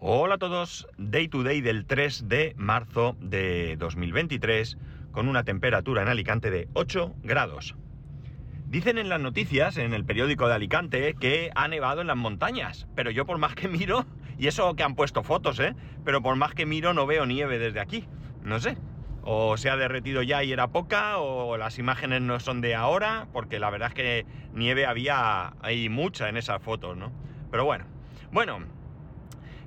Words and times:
Hola 0.00 0.36
a 0.36 0.38
todos, 0.38 0.86
Day 0.96 1.26
to 1.26 1.42
Day 1.42 1.60
del 1.60 1.84
3 1.84 2.28
de 2.28 2.54
marzo 2.56 3.16
de 3.18 3.74
2023 3.78 4.78
con 5.10 5.26
una 5.26 5.42
temperatura 5.42 6.02
en 6.02 6.08
Alicante 6.08 6.52
de 6.52 6.68
8 6.74 7.16
grados. 7.24 7.74
Dicen 8.68 8.98
en 8.98 9.08
las 9.08 9.20
noticias, 9.20 9.76
en 9.76 9.94
el 9.94 10.04
periódico 10.04 10.46
de 10.46 10.54
Alicante, 10.54 11.16
que 11.18 11.50
ha 11.56 11.66
nevado 11.66 12.00
en 12.00 12.06
las 12.06 12.16
montañas, 12.16 12.86
pero 12.94 13.10
yo 13.10 13.26
por 13.26 13.38
más 13.38 13.56
que 13.56 13.66
miro, 13.66 14.06
y 14.38 14.46
eso 14.46 14.76
que 14.76 14.84
han 14.84 14.94
puesto 14.94 15.24
fotos, 15.24 15.58
¿eh? 15.58 15.74
Pero 16.04 16.22
por 16.22 16.36
más 16.36 16.54
que 16.54 16.64
miro 16.64 16.94
no 16.94 17.04
veo 17.04 17.26
nieve 17.26 17.58
desde 17.58 17.80
aquí, 17.80 18.04
no 18.44 18.60
sé. 18.60 18.78
O 19.22 19.56
se 19.56 19.68
ha 19.68 19.76
derretido 19.76 20.22
ya 20.22 20.44
y 20.44 20.52
era 20.52 20.68
poca, 20.68 21.18
o 21.18 21.56
las 21.56 21.80
imágenes 21.80 22.22
no 22.22 22.38
son 22.38 22.60
de 22.60 22.76
ahora, 22.76 23.26
porque 23.32 23.58
la 23.58 23.68
verdad 23.70 23.88
es 23.88 23.94
que 23.94 24.26
nieve 24.52 24.86
había, 24.86 25.54
hay 25.60 25.88
mucha 25.88 26.28
en 26.28 26.36
esas 26.36 26.62
fotos, 26.62 26.96
¿no? 26.96 27.10
Pero 27.50 27.64
bueno, 27.64 27.84
bueno, 28.30 28.60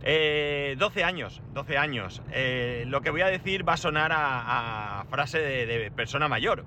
eh, 0.04 0.76
12 0.78 1.04
años, 1.04 1.41
12 1.54 1.78
años. 1.78 2.22
Eh, 2.32 2.86
lo 2.88 3.02
que 3.02 3.10
voy 3.10 3.22
a 3.22 3.28
decir 3.28 3.68
va 3.68 3.73
a 3.73 3.78
sonar 3.78 4.12
a, 4.14 5.05
frase 5.10 5.40
de, 5.40 5.91
persona 5.91 6.27
mayor. 6.27 6.66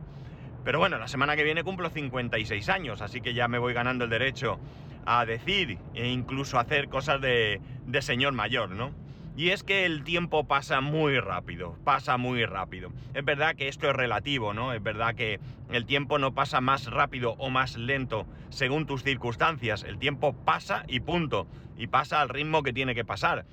Pero 0.65 0.79
bueno, 0.79 0.99
la 0.99 1.09
semana 1.09 1.37
que 1.37 1.45
viene 1.45 1.63
cumplo 1.63 1.91
56 1.91 2.69
años, 2.69 3.03
así 3.03 3.21
que 3.21 3.35
ya 3.35 3.49
me 3.49 3.59
voy 3.59 3.75
ganando 3.75 4.05
el 4.05 4.11
derecho 4.11 4.59
a 5.05 5.27
decir 5.27 5.79
e 5.95 6.09
incluso 6.09 6.59
hacer 6.59 6.89
cosas 6.89 7.21
de 7.21 7.61
señor 8.01 8.33
mayor, 8.33 8.71
¿no? 8.71 9.04
Y 9.37 9.51
es 9.51 9.65
que 9.65 9.85
el 9.85 10.05
tiempo 10.05 10.45
pasa 10.45 10.81
muy 10.81 11.19
rápido, 11.19 11.77
pasa 11.83 12.17
muy 12.17 12.45
rápido. 12.47 12.93
Es 13.15 13.25
verdad 13.25 13.57
que 13.57 13.67
esto 13.67 13.91
es 13.91 13.97
relativo, 13.97 14.55
¿no? 14.55 14.73
Es 14.73 14.83
verdad 14.83 15.17
que 15.17 15.41
el 15.71 15.87
tiempo 15.87 16.19
no 16.19 16.35
pasa 16.35 16.61
más 16.61 16.87
rápido 16.87 17.35
o 17.39 17.51
más 17.51 17.77
lento 17.77 18.27
según 18.51 18.87
tus 18.87 19.03
circunstancias. 19.03 19.83
El 19.83 19.99
tiempo 19.99 20.35
pasa 20.45 20.85
y 20.87 21.01
punto. 21.01 21.49
Y 21.77 21.89
pasa 21.89 22.21
al 22.21 22.29
ritmo 22.29 22.63
que 22.63 22.73
tiene 22.73 22.95
que 22.95 23.05
pasar. 23.05 23.45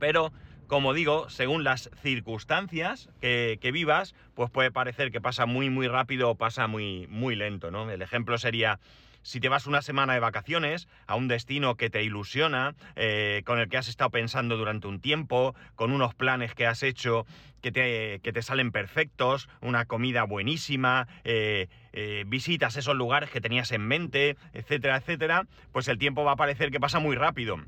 Pero, 0.00 0.32
como 0.66 0.92
digo, 0.92 1.30
según 1.30 1.62
las 1.62 1.88
circunstancias 2.02 3.08
que, 3.20 3.58
que 3.60 3.70
vivas, 3.70 4.16
pues 4.34 4.50
puede 4.50 4.72
parecer 4.72 5.12
que 5.12 5.20
pasa 5.20 5.46
muy, 5.46 5.70
muy 5.70 5.86
rápido 5.86 6.30
o 6.30 6.34
pasa 6.34 6.66
muy, 6.66 7.06
muy 7.06 7.36
lento, 7.36 7.70
¿no? 7.70 7.88
El 7.88 8.02
ejemplo 8.02 8.38
sería 8.38 8.80
si 9.22 9.40
te 9.40 9.48
vas 9.48 9.66
una 9.66 9.82
semana 9.82 10.14
de 10.14 10.20
vacaciones 10.20 10.88
a 11.06 11.16
un 11.16 11.28
destino 11.28 11.76
que 11.76 11.90
te 11.90 12.02
ilusiona, 12.02 12.74
eh, 12.96 13.42
con 13.44 13.58
el 13.58 13.68
que 13.68 13.76
has 13.76 13.88
estado 13.88 14.10
pensando 14.10 14.56
durante 14.56 14.86
un 14.86 15.00
tiempo, 15.00 15.54
con 15.74 15.92
unos 15.92 16.14
planes 16.14 16.54
que 16.54 16.66
has 16.66 16.82
hecho 16.82 17.26
que 17.60 17.72
te, 17.72 18.42
salen 18.42 18.72
perfectos, 18.72 19.48
una 19.60 19.84
comida 19.84 20.24
buenísima, 20.24 21.08
eh, 21.24 21.68
eh, 21.92 22.24
visitas 22.26 22.76
esos 22.76 22.96
lugares 22.96 23.30
que 23.30 23.42
tenías 23.42 23.70
en 23.72 23.82
mente, 23.82 24.36
etcétera, 24.54 24.96
etcétera, 24.96 25.46
pues 25.70 25.88
el 25.88 25.98
tiempo 25.98 26.24
va 26.24 26.32
a 26.32 26.36
parecer 26.36 26.70
que 26.70 26.80
pasa 26.80 27.00
muy 27.00 27.16
rápido. 27.16 27.58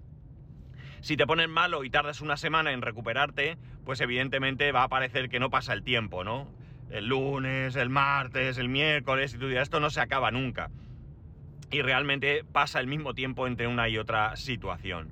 Si 1.02 1.16
te 1.16 1.26
pones 1.26 1.48
malo 1.48 1.84
y 1.84 1.90
tardas 1.90 2.20
una 2.20 2.36
semana 2.36 2.72
en 2.72 2.80
recuperarte, 2.80 3.58
pues 3.84 4.00
evidentemente 4.00 4.72
va 4.72 4.84
a 4.84 4.88
parecer 4.88 5.28
que 5.28 5.40
no 5.40 5.50
pasa 5.50 5.74
el 5.74 5.82
tiempo, 5.82 6.24
¿no? 6.24 6.48
El 6.90 7.08
lunes, 7.08 7.76
el 7.76 7.90
martes, 7.90 8.56
el 8.56 8.68
miércoles, 8.68 9.34
y 9.34 9.38
tú 9.38 9.48
dirás, 9.48 9.64
esto 9.64 9.80
no 9.80 9.90
se 9.90 10.00
acaba 10.00 10.30
nunca 10.30 10.70
y 11.72 11.82
realmente 11.82 12.44
pasa 12.44 12.78
el 12.78 12.86
mismo 12.86 13.14
tiempo 13.14 13.46
entre 13.46 13.66
una 13.66 13.88
y 13.88 13.98
otra 13.98 14.36
situación. 14.36 15.08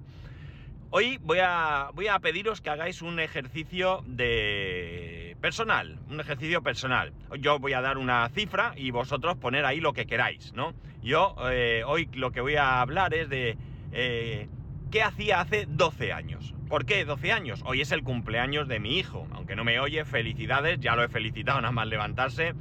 Hoy 0.91 1.19
voy 1.23 1.39
a, 1.41 1.91
voy 1.95 2.09
a 2.09 2.19
pediros 2.19 2.61
que 2.61 2.69
hagáis 2.69 3.01
un 3.01 3.19
ejercicio 3.19 4.03
de 4.07 5.37
personal, 5.41 5.99
un 6.11 6.21
ejercicio 6.21 6.63
personal. 6.63 7.13
Yo 7.39 7.59
voy 7.59 7.73
a 7.73 7.81
dar 7.81 7.97
una 7.97 8.29
cifra 8.31 8.75
y 8.77 8.91
vosotros 8.91 9.37
poner 9.37 9.65
ahí 9.65 9.81
lo 9.81 9.93
que 9.93 10.07
queráis, 10.07 10.53
¿no? 10.53 10.75
Yo 11.03 11.37
eh, 11.51 11.83
hoy 11.87 12.09
lo 12.13 12.33
que 12.33 12.41
voy 12.41 12.57
a 12.57 12.81
hablar 12.81 13.15
es 13.15 13.29
de 13.31 13.57
eh, 13.93 14.49
qué 14.91 15.03
hacía 15.03 15.41
hace 15.41 15.67
12 15.67 16.13
años. 16.13 16.55
¿Por 16.69 16.85
qué 16.85 17.05
12 17.05 17.33
años? 17.33 17.63
Hoy 17.65 17.81
es 17.81 17.93
el 17.93 18.03
cumpleaños 18.03 18.69
de 18.69 18.81
mi 18.81 18.99
hijo. 18.99 19.27
Aunque 19.33 19.57
no 19.57 19.65
me 19.65 19.81
oye, 19.81 20.05
felicidades, 20.05 20.81
ya 20.81 20.95
lo 20.97 21.05
he 21.05 21.09
felicitado 21.09 21.61
nada 21.61 21.73
más 21.73 21.87
levantarse. 21.87 22.55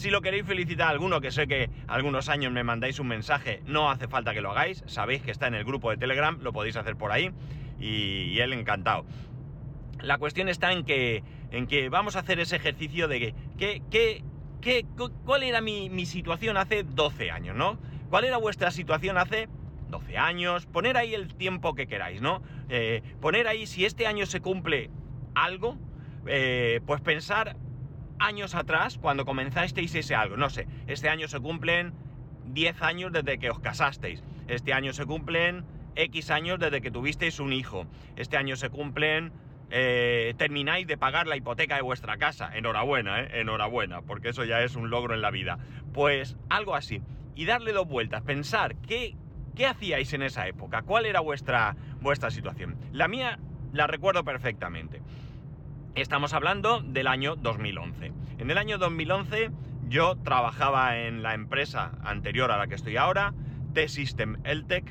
Si 0.00 0.08
lo 0.08 0.22
queréis 0.22 0.46
felicitar 0.46 0.86
a 0.86 0.90
alguno, 0.92 1.20
que 1.20 1.30
sé 1.30 1.46
que 1.46 1.68
algunos 1.86 2.30
años 2.30 2.50
me 2.54 2.64
mandáis 2.64 2.98
un 3.00 3.06
mensaje, 3.06 3.60
no 3.66 3.90
hace 3.90 4.08
falta 4.08 4.32
que 4.32 4.40
lo 4.40 4.50
hagáis. 4.50 4.82
Sabéis 4.86 5.20
que 5.20 5.30
está 5.30 5.46
en 5.46 5.52
el 5.52 5.62
grupo 5.62 5.90
de 5.90 5.98
Telegram, 5.98 6.38
lo 6.40 6.54
podéis 6.54 6.76
hacer 6.76 6.96
por 6.96 7.12
ahí. 7.12 7.32
Y, 7.78 8.38
él 8.38 8.54
encantado. 8.54 9.04
La 10.00 10.16
cuestión 10.16 10.48
está 10.48 10.72
en 10.72 10.86
que, 10.86 11.22
en 11.50 11.66
que 11.66 11.90
vamos 11.90 12.16
a 12.16 12.20
hacer 12.20 12.40
ese 12.40 12.56
ejercicio 12.56 13.08
de 13.08 13.34
que, 13.58 13.82
que, 13.90 14.22
que 14.62 14.86
cuál 15.26 15.42
era 15.42 15.60
mi, 15.60 15.90
mi, 15.90 16.06
situación 16.06 16.56
hace 16.56 16.82
12 16.82 17.30
años, 17.30 17.54
¿no? 17.54 17.78
¿Cuál 18.08 18.24
era 18.24 18.38
vuestra 18.38 18.70
situación 18.70 19.18
hace 19.18 19.50
12 19.90 20.16
años? 20.16 20.64
Poner 20.64 20.96
ahí 20.96 21.12
el 21.12 21.34
tiempo 21.34 21.74
que 21.74 21.86
queráis, 21.86 22.22
¿no? 22.22 22.40
Eh, 22.70 23.02
poner 23.20 23.46
ahí 23.46 23.66
si 23.66 23.84
este 23.84 24.06
año 24.06 24.24
se 24.24 24.40
cumple 24.40 24.88
algo, 25.34 25.76
eh, 26.26 26.80
pues 26.86 27.02
pensar 27.02 27.54
años 28.20 28.54
atrás, 28.54 28.98
cuando 28.98 29.24
comenzasteis 29.24 29.94
ese 29.94 30.14
algo. 30.14 30.36
No 30.36 30.50
sé, 30.50 30.68
este 30.86 31.08
año 31.08 31.26
se 31.26 31.40
cumplen 31.40 31.92
10 32.46 32.82
años 32.82 33.12
desde 33.12 33.38
que 33.38 33.50
os 33.50 33.58
casasteis. 33.58 34.22
Este 34.46 34.72
año 34.72 34.92
se 34.92 35.06
cumplen 35.06 35.64
X 35.96 36.30
años 36.30 36.58
desde 36.58 36.80
que 36.80 36.90
tuvisteis 36.90 37.40
un 37.40 37.52
hijo. 37.52 37.86
Este 38.16 38.36
año 38.36 38.56
se 38.56 38.70
cumplen... 38.70 39.32
Eh, 39.72 40.34
termináis 40.36 40.84
de 40.88 40.98
pagar 40.98 41.28
la 41.28 41.36
hipoteca 41.36 41.76
de 41.76 41.82
vuestra 41.82 42.16
casa. 42.16 42.50
Enhorabuena, 42.56 43.20
¿eh? 43.20 43.40
Enhorabuena, 43.40 44.02
porque 44.02 44.30
eso 44.30 44.42
ya 44.44 44.62
es 44.62 44.74
un 44.74 44.90
logro 44.90 45.14
en 45.14 45.22
la 45.22 45.30
vida. 45.30 45.58
Pues 45.94 46.36
algo 46.48 46.74
así. 46.74 47.00
Y 47.36 47.44
darle 47.44 47.72
dos 47.72 47.86
vueltas, 47.86 48.22
pensar 48.22 48.74
qué, 48.76 49.14
qué 49.54 49.66
hacíais 49.66 50.12
en 50.12 50.22
esa 50.22 50.48
época, 50.48 50.82
cuál 50.82 51.06
era 51.06 51.20
vuestra, 51.20 51.76
vuestra 52.00 52.32
situación. 52.32 52.76
La 52.90 53.06
mía 53.06 53.38
la 53.72 53.86
recuerdo 53.86 54.24
perfectamente. 54.24 55.02
Estamos 55.96 56.34
hablando 56.34 56.80
del 56.82 57.08
año 57.08 57.34
2011. 57.34 58.12
En 58.38 58.50
el 58.50 58.58
año 58.58 58.78
2011 58.78 59.50
yo 59.88 60.16
trabajaba 60.22 60.98
en 60.98 61.24
la 61.24 61.34
empresa 61.34 61.90
anterior 62.04 62.52
a 62.52 62.58
la 62.58 62.68
que 62.68 62.76
estoy 62.76 62.96
ahora, 62.96 63.34
T-System 63.74 64.36
Eltec. 64.44 64.84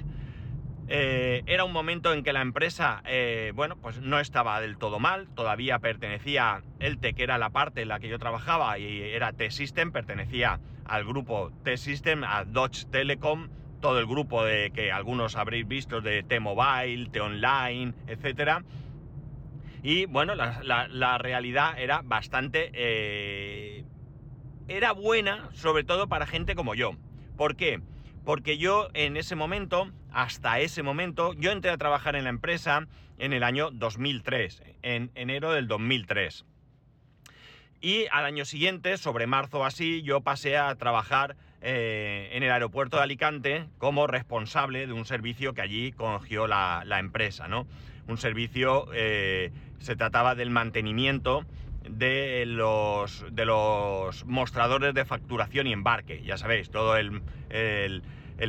Eh, 0.89 1.43
era 1.45 1.63
un 1.63 1.71
momento 1.71 2.13
en 2.13 2.21
que 2.21 2.33
la 2.33 2.41
empresa, 2.41 3.01
eh, 3.05 3.53
bueno, 3.55 3.77
pues 3.77 4.01
no 4.01 4.19
estaba 4.19 4.59
del 4.59 4.77
todo 4.77 4.99
mal, 4.99 5.29
todavía 5.35 5.79
pertenecía, 5.79 6.63
Eltec 6.79 7.17
era 7.17 7.37
la 7.37 7.49
parte 7.49 7.83
en 7.83 7.87
la 7.87 7.99
que 8.01 8.09
yo 8.09 8.19
trabajaba 8.19 8.77
y 8.77 9.01
era 9.01 9.31
T-System, 9.31 9.93
pertenecía 9.93 10.59
al 10.83 11.05
grupo 11.05 11.51
T-System, 11.63 12.25
a 12.25 12.43
Dodge 12.43 12.85
Telecom, 12.91 13.47
todo 13.79 13.99
el 13.99 14.05
grupo 14.05 14.43
de 14.43 14.71
que 14.71 14.91
algunos 14.91 15.37
habréis 15.37 15.65
visto 15.65 16.01
de 16.01 16.23
T-Mobile, 16.23 17.09
T-Online, 17.09 17.93
etcétera 18.07 18.63
y 19.83 20.05
bueno, 20.05 20.35
la, 20.35 21.17
realidad 21.17 21.79
era 21.79 22.01
bastante... 22.03 22.71
Eh, 22.73 23.83
era 24.67 24.91
buena, 24.91 25.49
sobre 25.53 25.83
todo 25.83 26.07
para 26.07 26.27
gente 26.27 26.53
como 26.55 26.75
yo. 26.75 26.91
¿Por 27.37 27.55
qué? 27.55 27.81
Porque 28.23 28.57
yo 28.57 28.89
en 28.93 29.17
ese 29.17 29.35
momento, 29.35 29.91
hasta 30.11 30.59
ese 30.59 30.83
momento, 30.83 31.33
yo 31.33 31.51
entré 31.51 31.71
a 31.71 31.77
trabajar 31.77 32.15
en 32.15 32.25
la 32.25 32.29
empresa 32.29 32.87
en 33.17 33.33
el 33.33 33.43
año 33.43 33.71
2003, 33.71 34.61
en 34.83 35.11
enero 35.15 35.51
del 35.53 35.67
2003. 35.67 36.45
Y 37.81 38.05
al 38.11 38.25
año 38.25 38.45
siguiente, 38.45 38.97
sobre 38.97 39.25
marzo 39.25 39.65
así, 39.65 40.01
yo 40.03 40.21
pasé 40.21 40.57
a 40.57 40.75
trabajar 40.75 41.37
eh, 41.61 42.29
en 42.33 42.43
el 42.43 42.51
aeropuerto 42.51 42.97
de 42.97 43.03
Alicante 43.03 43.67
como 43.77 44.05
responsable 44.05 44.85
de 44.85 44.93
un 44.93 45.05
servicio 45.05 45.53
que 45.53 45.61
allí 45.61 45.91
cogió 45.93 46.45
la, 46.45 46.83
la 46.85 46.99
empresa, 46.99 47.47
¿no? 47.47 47.67
Un 48.07 48.17
servicio, 48.17 48.87
eh, 48.93 49.51
se 49.79 49.95
trataba 49.95 50.35
del 50.35 50.49
mantenimiento 50.49 51.45
de 51.89 52.45
los, 52.45 53.25
de 53.31 53.45
los 53.45 54.25
mostradores 54.25 54.93
de 54.93 55.05
facturación 55.05 55.67
y 55.67 55.73
embarque, 55.73 56.21
ya 56.23 56.37
sabéis, 56.37 56.69
todo 56.69 56.97
el, 56.97 57.21
el, 57.49 58.01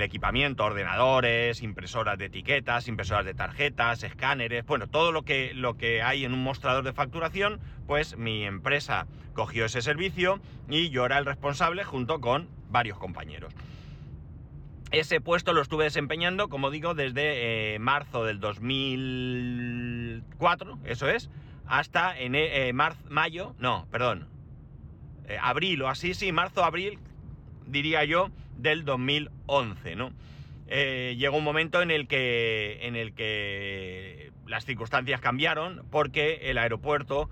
equipamiento, 0.02 0.64
ordenadores, 0.64 1.62
impresoras 1.62 2.18
de 2.18 2.26
etiquetas, 2.26 2.88
impresoras 2.88 3.24
de 3.24 3.34
tarjetas, 3.34 4.02
escáneres, 4.02 4.64
bueno, 4.66 4.88
todo 4.88 5.12
lo 5.12 5.22
que, 5.22 5.52
lo 5.54 5.76
que 5.76 6.02
hay 6.02 6.24
en 6.24 6.32
un 6.32 6.42
mostrador 6.42 6.84
de 6.84 6.92
facturación, 6.92 7.60
pues 7.86 8.16
mi 8.16 8.44
empresa 8.44 9.06
cogió 9.32 9.64
ese 9.64 9.82
servicio 9.82 10.40
y 10.68 10.90
yo 10.90 11.06
era 11.06 11.18
el 11.18 11.24
responsable 11.24 11.84
junto 11.84 12.20
con 12.20 12.48
varios 12.68 12.98
compañeros. 12.98 13.54
Ese 14.90 15.20
puesto 15.20 15.52
lo 15.52 15.62
estuve 15.62 15.84
desempeñando, 15.84 16.48
como 16.48 16.70
digo, 16.70 16.94
desde 16.94 17.74
eh, 17.74 17.78
marzo 17.78 18.24
del 18.24 18.40
2004, 18.40 20.80
eso 20.84 21.08
es, 21.08 21.30
hasta 21.66 22.18
en 22.18 22.34
eh, 22.34 22.72
marzo, 22.72 23.00
mayo, 23.08 23.54
no, 23.60 23.86
perdón, 23.92 24.26
eh, 25.28 25.38
abril 25.40 25.82
o 25.82 25.88
así, 25.88 26.14
sí, 26.14 26.32
marzo, 26.32 26.64
abril, 26.64 26.98
diría 27.66 28.04
yo, 28.04 28.32
del 28.56 28.84
2011, 28.84 29.94
¿no? 29.94 30.10
Eh, 30.66 31.14
llegó 31.18 31.38
un 31.38 31.44
momento 31.44 31.82
en 31.82 31.90
el 31.90 32.06
que 32.06 32.78
en 32.82 32.94
el 32.94 33.12
que 33.12 34.30
las 34.46 34.64
circunstancias 34.64 35.20
cambiaron 35.20 35.82
porque 35.90 36.50
el 36.50 36.58
aeropuerto 36.58 37.28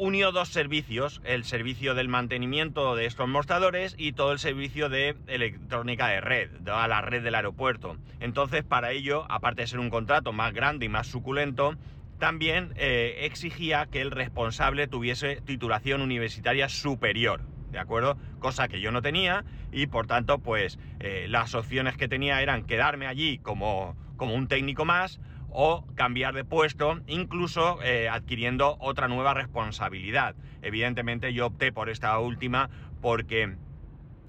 unió 0.00 0.32
dos 0.32 0.48
servicios, 0.48 1.20
el 1.24 1.44
servicio 1.44 1.94
del 1.94 2.08
mantenimiento 2.08 2.96
de 2.96 3.04
estos 3.04 3.28
mostradores 3.28 3.94
y 3.98 4.14
todo 4.14 4.32
el 4.32 4.38
servicio 4.38 4.88
de 4.88 5.14
electrónica 5.26 6.08
de 6.08 6.22
red, 6.22 6.50
de 6.52 6.70
la 6.70 7.02
red 7.02 7.22
del 7.22 7.34
aeropuerto. 7.34 7.98
Entonces, 8.18 8.64
para 8.64 8.92
ello, 8.92 9.26
aparte 9.28 9.60
de 9.60 9.66
ser 9.66 9.78
un 9.78 9.90
contrato 9.90 10.32
más 10.32 10.54
grande 10.54 10.86
y 10.86 10.88
más 10.88 11.06
suculento, 11.06 11.74
también 12.16 12.72
eh, 12.76 13.26
exigía 13.26 13.84
que 13.84 14.00
el 14.00 14.10
responsable 14.10 14.88
tuviese 14.88 15.42
titulación 15.42 16.00
universitaria 16.00 16.70
superior, 16.70 17.42
¿de 17.70 17.78
acuerdo? 17.78 18.16
Cosa 18.38 18.68
que 18.68 18.80
yo 18.80 18.92
no 18.92 19.02
tenía 19.02 19.44
y 19.70 19.86
por 19.86 20.06
tanto, 20.06 20.38
pues 20.38 20.78
eh, 21.00 21.26
las 21.28 21.54
opciones 21.54 21.98
que 21.98 22.08
tenía 22.08 22.40
eran 22.40 22.64
quedarme 22.64 23.06
allí 23.06 23.38
como, 23.38 23.98
como 24.16 24.34
un 24.34 24.48
técnico 24.48 24.86
más 24.86 25.20
o 25.52 25.84
cambiar 25.94 26.34
de 26.34 26.44
puesto, 26.44 27.00
incluso 27.06 27.82
eh, 27.82 28.08
adquiriendo 28.08 28.76
otra 28.80 29.08
nueva 29.08 29.34
responsabilidad. 29.34 30.34
Evidentemente 30.62 31.32
yo 31.32 31.46
opté 31.46 31.72
por 31.72 31.88
esta 31.88 32.18
última 32.18 32.70
porque 33.00 33.56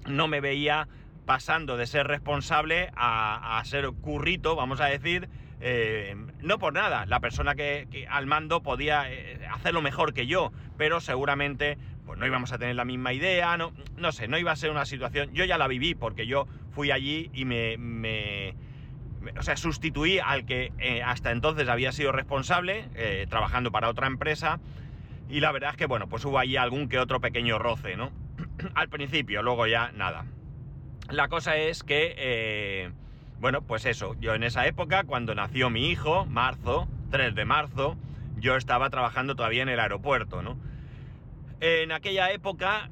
no 0.06 0.28
me 0.28 0.40
veía 0.40 0.88
pasando 1.24 1.76
de 1.76 1.86
ser 1.86 2.08
responsable 2.08 2.90
a, 2.96 3.62
ser 3.64 3.86
currito, 4.00 4.56
vamos 4.56 4.80
a 4.80 4.86
decir, 4.86 5.28
eh, 5.60 6.16
no 6.40 6.58
por 6.58 6.72
nada, 6.72 7.06
la 7.06 7.20
persona 7.20 7.54
que, 7.54 8.06
al 8.10 8.26
mando 8.26 8.62
podía 8.62 9.10
eh, 9.10 9.38
hacerlo 9.50 9.82
mejor 9.82 10.14
que 10.14 10.26
yo, 10.26 10.52
pero 10.76 11.00
seguramente 11.00 11.78
pues 12.04 12.18
no 12.18 12.26
íbamos 12.26 12.52
a 12.52 12.58
tener 12.58 12.74
la 12.74 12.84
misma 12.84 13.12
idea, 13.12 13.56
no, 13.56 13.72
no 13.96 14.10
sé, 14.10 14.26
no 14.26 14.36
iba 14.36 14.50
a 14.50 14.56
ser 14.56 14.72
una 14.72 14.84
situación, 14.84 15.32
yo 15.32 15.44
ya 15.44 15.56
la 15.56 15.68
viví 15.68 15.94
porque 15.94 16.26
yo 16.26 16.48
fui 16.72 16.90
allí 16.90 17.30
y 17.32 17.44
me 17.44 17.76
o 19.38 19.42
sea, 19.42 19.56
sustituí 19.56 20.18
al 20.18 20.44
que 20.44 20.72
eh, 20.78 21.02
hasta 21.02 21.30
entonces 21.30 21.68
había 21.68 21.92
sido 21.92 22.12
responsable, 22.12 22.88
eh, 22.94 23.26
trabajando 23.28 23.70
para 23.70 23.88
otra 23.88 24.06
empresa, 24.06 24.60
y 25.28 25.40
la 25.40 25.52
verdad 25.52 25.70
es 25.70 25.76
que, 25.76 25.86
bueno, 25.86 26.08
pues 26.08 26.24
hubo 26.24 26.38
ahí 26.38 26.56
algún 26.56 26.88
que 26.88 26.98
otro 26.98 27.20
pequeño 27.20 27.58
roce, 27.58 27.96
¿no? 27.96 28.12
al 28.74 28.88
principio, 28.88 29.42
luego 29.42 29.66
ya 29.66 29.92
nada. 29.92 30.26
La 31.10 31.28
cosa 31.28 31.56
es 31.56 31.82
que, 31.82 32.14
eh, 32.16 32.92
bueno, 33.38 33.62
pues 33.62 33.86
eso, 33.86 34.14
yo 34.20 34.34
en 34.34 34.42
esa 34.42 34.66
época, 34.66 35.04
cuando 35.04 35.34
nació 35.34 35.70
mi 35.70 35.90
hijo, 35.90 36.26
marzo, 36.26 36.88
3 37.10 37.34
de 37.34 37.44
marzo, 37.44 37.96
yo 38.38 38.56
estaba 38.56 38.90
trabajando 38.90 39.34
todavía 39.34 39.62
en 39.62 39.68
el 39.68 39.80
aeropuerto, 39.80 40.42
¿no? 40.42 40.56
En 41.60 41.92
aquella 41.92 42.32
época, 42.32 42.90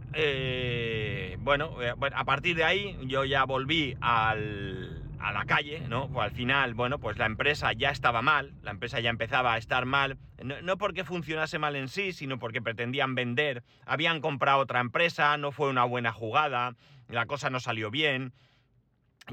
bueno, 1.41 1.73
a 2.15 2.25
partir 2.25 2.55
de 2.55 2.63
ahí 2.63 2.97
yo 3.03 3.25
ya 3.25 3.45
volví 3.45 3.97
al, 4.01 5.10
a 5.21 5.33
la 5.33 5.45
calle, 5.45 5.81
¿no? 5.89 6.09
Pues 6.09 6.31
al 6.31 6.31
final, 6.33 6.75
bueno, 6.75 6.99
pues 6.99 7.19
la 7.19 7.27
empresa 7.27 7.73
ya 7.73 7.91
estaba 7.91 8.23
mal, 8.23 8.55
la 8.63 8.71
empresa 8.71 9.01
ya 9.01 9.11
empezaba 9.11 9.55
a 9.55 9.59
estar 9.59 9.85
mal, 9.85 10.19
no, 10.43 10.79
porque 10.79 11.05
funcionase 11.05 11.59
mal 11.59 11.77
en 11.77 11.89
sí, 11.89 12.13
sino 12.13 12.39
porque 12.39 12.63
pretendían 12.63 13.15
vender, 13.15 13.63
habían 13.85 14.21
comprado 14.21 14.61
otra 14.61 14.81
empresa, 14.81 15.37
no 15.37 15.53
fue 15.53 15.69
una 15.69 15.85
buena 15.85 16.13
jugada, 16.13 16.75
la 17.09 17.27
cosa 17.27 17.51
no 17.51 17.61
salió 17.61 17.91
bien, 17.91 18.33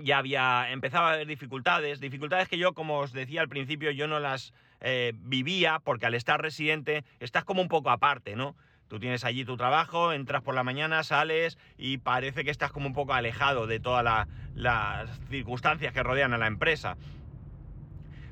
ya 0.04 0.18
había, 0.18 0.70
empezaba 0.72 1.10
a 1.10 1.14
haber 1.14 1.28
dificultades, 1.28 2.02
dificultades 2.02 2.50
que 2.50 2.58
yo, 2.58 2.74
como 2.74 3.00
os 3.00 3.14
decía 3.14 3.42
al 3.42 3.50
principio, 3.50 3.90
yo 3.92 4.08
no 4.08 4.20
las 4.20 4.54
eh, 4.82 5.14
vivía 5.16 5.80
porque 5.80 6.06
al 6.06 6.14
estar 6.14 6.42
residente 6.42 7.06
estás 7.20 7.46
como 7.46 7.62
un 7.62 7.68
poco 7.70 7.90
aparte, 7.90 8.36
¿no? 8.36 8.56
Tú 8.88 9.00
tienes 9.00 9.26
allí 9.26 9.44
tu 9.44 9.58
trabajo, 9.58 10.14
entras 10.14 10.42
por 10.42 10.56
la 10.56 10.64
mañana, 10.64 11.04
sales 11.04 11.58
y 11.78 11.98
parece 11.98 12.44
que 12.44 12.52
estás 12.52 12.72
como 12.72 12.88
un 12.88 12.94
poco 12.94 13.14
alejado 13.14 13.68
de 13.68 13.80
todas 13.80 14.28
las 14.56 15.20
circunstancias 15.30 15.94
que 15.94 16.04
rodean 16.04 16.34
a 16.34 16.38
la 16.38 16.48
empresa. 16.48 16.96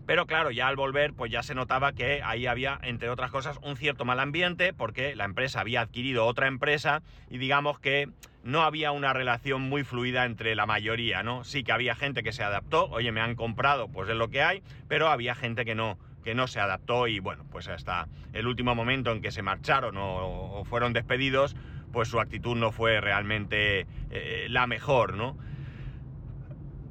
Pero 0.06 0.28
claro, 0.28 0.52
ya 0.52 0.68
al 0.68 0.76
volver, 0.76 1.14
pues 1.14 1.32
ya 1.32 1.42
se 1.42 1.56
notaba 1.56 1.94
que 1.94 2.22
ahí 2.24 2.46
había, 2.46 2.80
entre 2.84 3.10
otras 3.10 3.32
cosas, 3.32 3.60
un 3.64 3.76
cierto 3.76 4.06
mal 4.06 4.20
ambiente, 4.20 4.72
porque 4.72 5.16
la 5.16 5.26
empresa 5.26 5.62
había 5.62 5.82
adquirido 5.82 6.26
otra 6.26 6.48
empresa 6.48 7.02
y 7.30 7.40
digamos 7.40 7.80
que 7.80 8.10
no 8.44 8.62
había 8.62 8.92
una 8.92 9.14
relación 9.14 9.64
muy 9.64 9.84
fluida 9.84 10.26
entre 10.26 10.54
la 10.56 10.68
mayoría, 10.68 11.24
¿no? 11.24 11.44
Sí 11.44 11.64
que 11.64 11.72
había 11.72 11.96
gente 11.96 12.22
que 12.22 12.32
se 12.32 12.44
adaptó, 12.44 12.88
oye, 12.92 13.12
me 13.12 13.20
han 13.20 13.36
comprado, 13.36 13.88
pues 13.88 14.08
es 14.08 14.16
lo 14.16 14.30
que 14.30 14.44
hay, 14.44 14.62
pero 14.88 15.10
había 15.10 15.34
gente 15.34 15.66
que 15.66 15.74
no, 15.74 15.98
que 16.26 16.34
no 16.34 16.48
se 16.48 16.60
adaptó 16.60 17.08
y 17.08 17.20
bueno, 17.20 17.46
pues 17.52 17.68
hasta 17.68 18.08
el 18.34 18.48
último 18.48 18.74
momento 18.74 19.12
en 19.12 19.22
que 19.22 19.32
se 19.32 19.44
marcharon 19.44 19.96
o, 19.98 20.64
fueron 20.66 20.92
despedidos, 20.92 21.56
pues 21.94 22.10
su 22.10 22.20
actitud 22.20 22.58
no 22.58 22.72
fue 22.72 23.00
realmente 23.00 23.86
eh, 24.10 24.48
la 24.50 24.66
mejor, 24.66 25.14
¿no? 25.14 25.38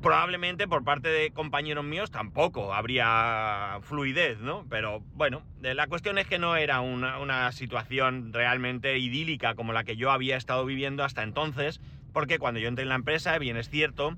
Probablemente 0.01 0.69
por 0.69 0.85
parte 0.85 1.09
de 1.09 1.33
compañeros 1.33 1.85
míos 1.85 2.13
tampoco 2.13 2.75
habría 2.75 3.79
fluidez, 3.83 4.39
¿no? 4.39 4.67
Pero 4.71 5.03
bueno, 5.15 5.43
eh, 5.65 5.75
la 5.75 5.89
cuestión 5.89 6.17
es 6.19 6.29
que 6.29 6.39
no 6.39 6.55
era 6.55 6.81
una, 6.81 7.19
una 7.19 7.51
situación 7.51 8.33
realmente 8.33 8.97
idílica 8.99 9.57
como 9.57 9.73
la 9.73 9.83
que 9.83 9.97
yo 9.97 10.13
había 10.13 10.37
estado 10.37 10.65
viviendo 10.65 11.03
hasta 11.03 11.25
entonces, 11.25 11.81
porque 12.13 12.39
cuando 12.39 12.61
yo 12.61 12.69
entré 12.69 12.85
en 12.85 12.91
la 12.91 12.95
empresa, 12.95 13.37
bien 13.39 13.57
es 13.57 13.69
cierto, 13.69 14.17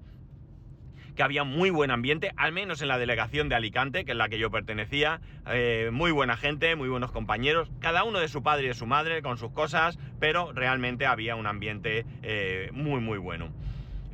que 1.17 1.23
había 1.23 1.43
muy 1.43 1.71
buen 1.71 1.91
ambiente, 1.91 2.33
al 2.37 2.53
menos 2.53 2.83
en 2.83 2.89
la 2.89 2.99
delegación 2.99 3.49
de 3.49 3.57
Alicante, 3.57 4.05
que 4.05 4.13
es 4.13 4.17
la 4.17 4.29
que 4.29 4.39
yo 4.39 4.51
pertenecía, 4.51 5.21
eh, 5.49 5.91
muy 5.93 6.13
buena 6.13 6.37
gente, 6.37 6.77
muy 6.77 6.89
buenos 6.89 7.11
compañeros, 7.11 7.69
cada 7.81 8.05
uno 8.05 8.21
de 8.21 8.29
su 8.29 8.43
padre 8.43 8.67
y 8.67 8.69
de 8.69 8.75
su 8.75 8.87
madre, 8.87 9.23
con 9.23 9.39
sus 9.39 9.51
cosas, 9.51 9.99
pero 10.21 10.53
realmente 10.53 11.07
había 11.07 11.35
un 11.35 11.47
ambiente 11.47 12.05
eh, 12.23 12.71
muy, 12.73 13.01
muy 13.01 13.19
bueno. 13.19 13.49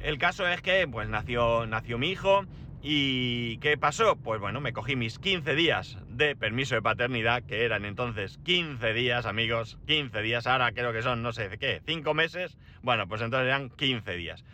El 0.00 0.18
caso 0.18 0.46
es 0.48 0.62
que, 0.62 0.88
pues, 0.88 1.08
nació, 1.08 1.66
nació 1.66 1.98
mi 1.98 2.10
hijo, 2.10 2.46
¿Y 2.84 3.58
qué 3.58 3.78
pasó? 3.78 4.16
Pues 4.16 4.40
bueno, 4.40 4.60
me 4.60 4.72
cogí 4.72 4.96
mis 4.96 5.20
15 5.20 5.54
días 5.54 5.98
de 6.08 6.34
permiso 6.34 6.74
de 6.74 6.82
paternidad, 6.82 7.44
que 7.44 7.64
eran 7.64 7.84
entonces 7.84 8.40
15 8.42 8.92
días, 8.92 9.24
amigos, 9.24 9.78
15 9.86 10.20
días, 10.20 10.48
ahora 10.48 10.72
creo 10.72 10.92
que 10.92 11.00
son, 11.00 11.22
no 11.22 11.32
sé, 11.32 11.48
¿qué? 11.60 11.80
¿5 11.86 12.12
meses? 12.12 12.58
Bueno, 12.82 13.06
pues 13.06 13.22
entonces 13.22 13.46
eran 13.46 13.70
15 13.70 14.16
días. 14.16 14.44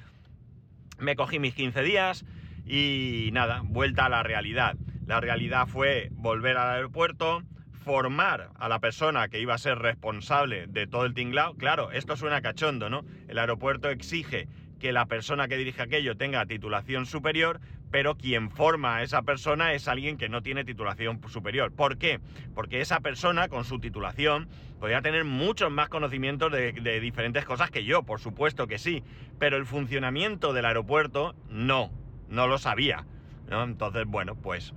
Me 0.98 1.16
cogí 1.16 1.38
mis 1.38 1.54
15 1.54 1.82
días, 1.82 2.26
y 2.68 3.30
nada, 3.32 3.62
vuelta 3.64 4.06
a 4.06 4.08
la 4.08 4.22
realidad. 4.22 4.76
La 5.06 5.20
realidad 5.20 5.66
fue 5.66 6.10
volver 6.12 6.58
al 6.58 6.76
aeropuerto, 6.76 7.42
formar 7.72 8.50
a 8.58 8.68
la 8.68 8.78
persona 8.78 9.28
que 9.28 9.40
iba 9.40 9.54
a 9.54 9.58
ser 9.58 9.78
responsable 9.78 10.66
de 10.66 10.86
todo 10.86 11.06
el 11.06 11.14
tinglao. 11.14 11.54
Claro, 11.54 11.90
esto 11.90 12.16
suena 12.16 12.42
cachondo, 12.42 12.90
¿no? 12.90 13.04
El 13.26 13.38
aeropuerto 13.38 13.88
exige 13.88 14.48
que 14.78 14.92
la 14.92 15.06
persona 15.06 15.48
que 15.48 15.56
dirige 15.56 15.80
aquello 15.80 16.16
tenga 16.16 16.44
titulación 16.44 17.06
superior, 17.06 17.58
pero 17.90 18.16
quien 18.16 18.50
forma 18.50 18.96
a 18.96 19.02
esa 19.02 19.22
persona 19.22 19.72
es 19.72 19.88
alguien 19.88 20.18
que 20.18 20.28
no 20.28 20.42
tiene 20.42 20.64
titulación 20.64 21.20
superior. 21.28 21.72
¿Por 21.72 21.96
qué? 21.96 22.20
Porque 22.54 22.82
esa 22.82 23.00
persona 23.00 23.48
con 23.48 23.64
su 23.64 23.80
titulación 23.80 24.46
podría 24.78 25.00
tener 25.00 25.24
muchos 25.24 25.70
más 25.70 25.88
conocimientos 25.88 26.52
de, 26.52 26.72
de 26.72 27.00
diferentes 27.00 27.46
cosas 27.46 27.70
que 27.70 27.84
yo, 27.84 28.02
por 28.02 28.20
supuesto 28.20 28.66
que 28.66 28.78
sí, 28.78 29.02
pero 29.38 29.56
el 29.56 29.64
funcionamiento 29.64 30.52
del 30.52 30.66
aeropuerto 30.66 31.34
no 31.48 31.90
no 32.28 32.46
lo 32.46 32.58
sabía. 32.58 33.04
Entonces, 33.50 34.04
bueno, 34.06 34.34
pues 34.34 34.74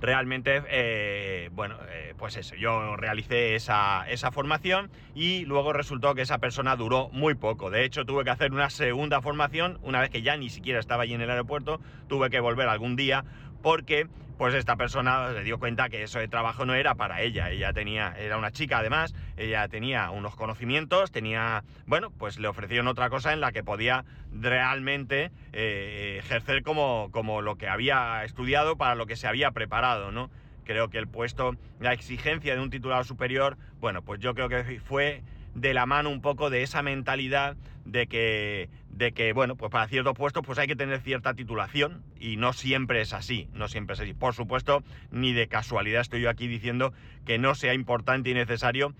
realmente, 0.00 0.62
eh, 0.68 1.50
bueno, 1.52 1.76
eh, 1.90 2.14
pues 2.16 2.36
eso, 2.36 2.54
yo 2.56 2.96
realicé 2.96 3.54
esa, 3.54 4.08
esa, 4.08 4.30
formación 4.30 4.90
y 5.14 5.44
luego 5.44 5.72
resultó 5.72 6.14
que 6.14 6.22
esa 6.22 6.38
persona 6.38 6.76
duró 6.76 7.10
muy 7.12 7.34
poco. 7.34 7.70
De 7.70 7.84
hecho, 7.84 8.04
tuve 8.04 8.24
que 8.24 8.30
hacer 8.30 8.52
una 8.52 8.70
segunda 8.70 9.20
formación, 9.20 9.78
una 9.82 10.00
vez 10.00 10.10
que 10.10 10.22
ya 10.22 10.36
ni 10.36 10.48
siquiera 10.48 10.80
estaba 10.80 11.02
allí 11.02 11.14
en 11.14 11.20
el 11.20 11.30
aeropuerto, 11.30 11.80
tuve 12.08 12.30
que 12.30 12.40
volver 12.40 12.68
algún 12.68 12.96
día 12.96 13.24
porque 13.62 14.06
pues 14.40 14.54
esta 14.54 14.76
persona 14.76 15.34
se 15.34 15.42
dio 15.42 15.58
cuenta 15.58 15.90
que 15.90 16.02
eso 16.02 16.18
de 16.18 16.26
trabajo 16.26 16.64
no 16.64 16.74
era 16.74 16.94
para 16.94 17.20
ella. 17.20 17.50
Ella 17.50 17.74
tenía, 17.74 18.14
era 18.18 18.38
una 18.38 18.50
chica 18.52 18.78
además, 18.78 19.14
ella 19.36 19.68
tenía 19.68 20.08
unos 20.08 20.34
conocimientos, 20.34 21.10
tenía, 21.10 21.62
bueno, 21.84 22.10
pues 22.10 22.38
le 22.38 22.48
ofrecieron 22.48 22.88
otra 22.88 23.10
cosa 23.10 23.34
en 23.34 23.40
la 23.40 23.52
que 23.52 23.62
podía 23.62 24.06
realmente 24.32 25.30
eh, 25.52 26.16
ejercer 26.20 26.62
como, 26.62 27.10
como 27.12 27.42
lo 27.42 27.56
que 27.56 27.68
había 27.68 28.24
estudiado 28.24 28.76
para 28.76 28.94
lo 28.94 29.04
que 29.04 29.16
se 29.16 29.26
había 29.26 29.50
preparado, 29.50 30.10
¿no? 30.10 30.30
Creo 30.64 30.88
que 30.88 30.96
el 30.96 31.06
puesto, 31.06 31.54
la 31.78 31.92
exigencia 31.92 32.54
de 32.54 32.62
un 32.62 32.70
titulado 32.70 33.04
superior, 33.04 33.58
bueno, 33.78 34.00
pues 34.00 34.20
yo 34.20 34.34
creo 34.34 34.48
que 34.48 34.80
fue 34.80 35.22
de 35.54 35.74
la 35.74 35.84
mano 35.84 36.08
un 36.08 36.22
poco 36.22 36.48
de 36.48 36.62
esa 36.62 36.80
mentalidad 36.80 37.56
de 37.84 38.06
que, 38.06 38.70
de 38.90 39.12
que, 39.12 39.32
bueno, 39.32 39.56
pues 39.56 39.70
para 39.70 39.88
ciertos 39.88 40.14
puestos 40.14 40.42
pues 40.44 40.58
hay 40.58 40.66
que 40.66 40.76
tener 40.76 41.00
cierta 41.00 41.34
titulación 41.34 42.02
y 42.18 42.36
no 42.36 42.52
siempre 42.52 43.00
es 43.00 43.12
así, 43.12 43.48
no 43.52 43.68
siempre 43.68 43.94
es 43.94 44.00
así. 44.00 44.14
Por 44.14 44.34
supuesto, 44.34 44.82
ni 45.10 45.32
de 45.32 45.48
casualidad 45.48 46.02
estoy 46.02 46.22
yo 46.22 46.30
aquí 46.30 46.48
diciendo 46.48 46.92
que 47.24 47.38
no 47.38 47.54
sea 47.54 47.74
importante 47.74 48.30
y 48.30 48.34
necesario 48.34 48.94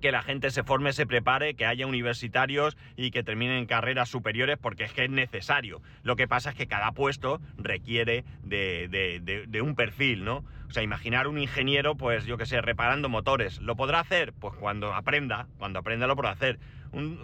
que 0.00 0.12
la 0.12 0.22
gente 0.22 0.50
se 0.50 0.62
forme, 0.62 0.92
se 0.92 1.06
prepare, 1.06 1.54
que 1.54 1.66
haya 1.66 1.86
universitarios 1.86 2.76
y 2.96 3.10
que 3.10 3.22
terminen 3.22 3.66
carreras 3.66 4.08
superiores 4.08 4.58
porque 4.58 4.84
es 4.84 4.92
que 4.92 5.04
es 5.04 5.10
necesario. 5.10 5.82
Lo 6.02 6.16
que 6.16 6.28
pasa 6.28 6.50
es 6.50 6.56
que 6.56 6.66
cada 6.66 6.92
puesto 6.92 7.40
requiere 7.56 8.24
de, 8.42 9.60
un 9.62 9.74
perfil, 9.74 10.24
¿no? 10.24 10.44
O 10.68 10.70
sea, 10.72 10.82
imaginar 10.82 11.28
un 11.28 11.38
ingeniero, 11.38 11.96
pues 11.96 12.24
yo 12.24 12.38
que 12.38 12.46
sé, 12.46 12.62
reparando 12.62 13.10
motores. 13.10 13.60
¿Lo 13.60 13.76
podrá 13.76 14.00
hacer? 14.00 14.32
Pues 14.32 14.54
cuando 14.54 14.94
aprenda, 14.94 15.46
cuando 15.58 15.78
aprenda 15.78 16.06
lo 16.06 16.16
podrá 16.16 16.30
hacer. 16.30 16.58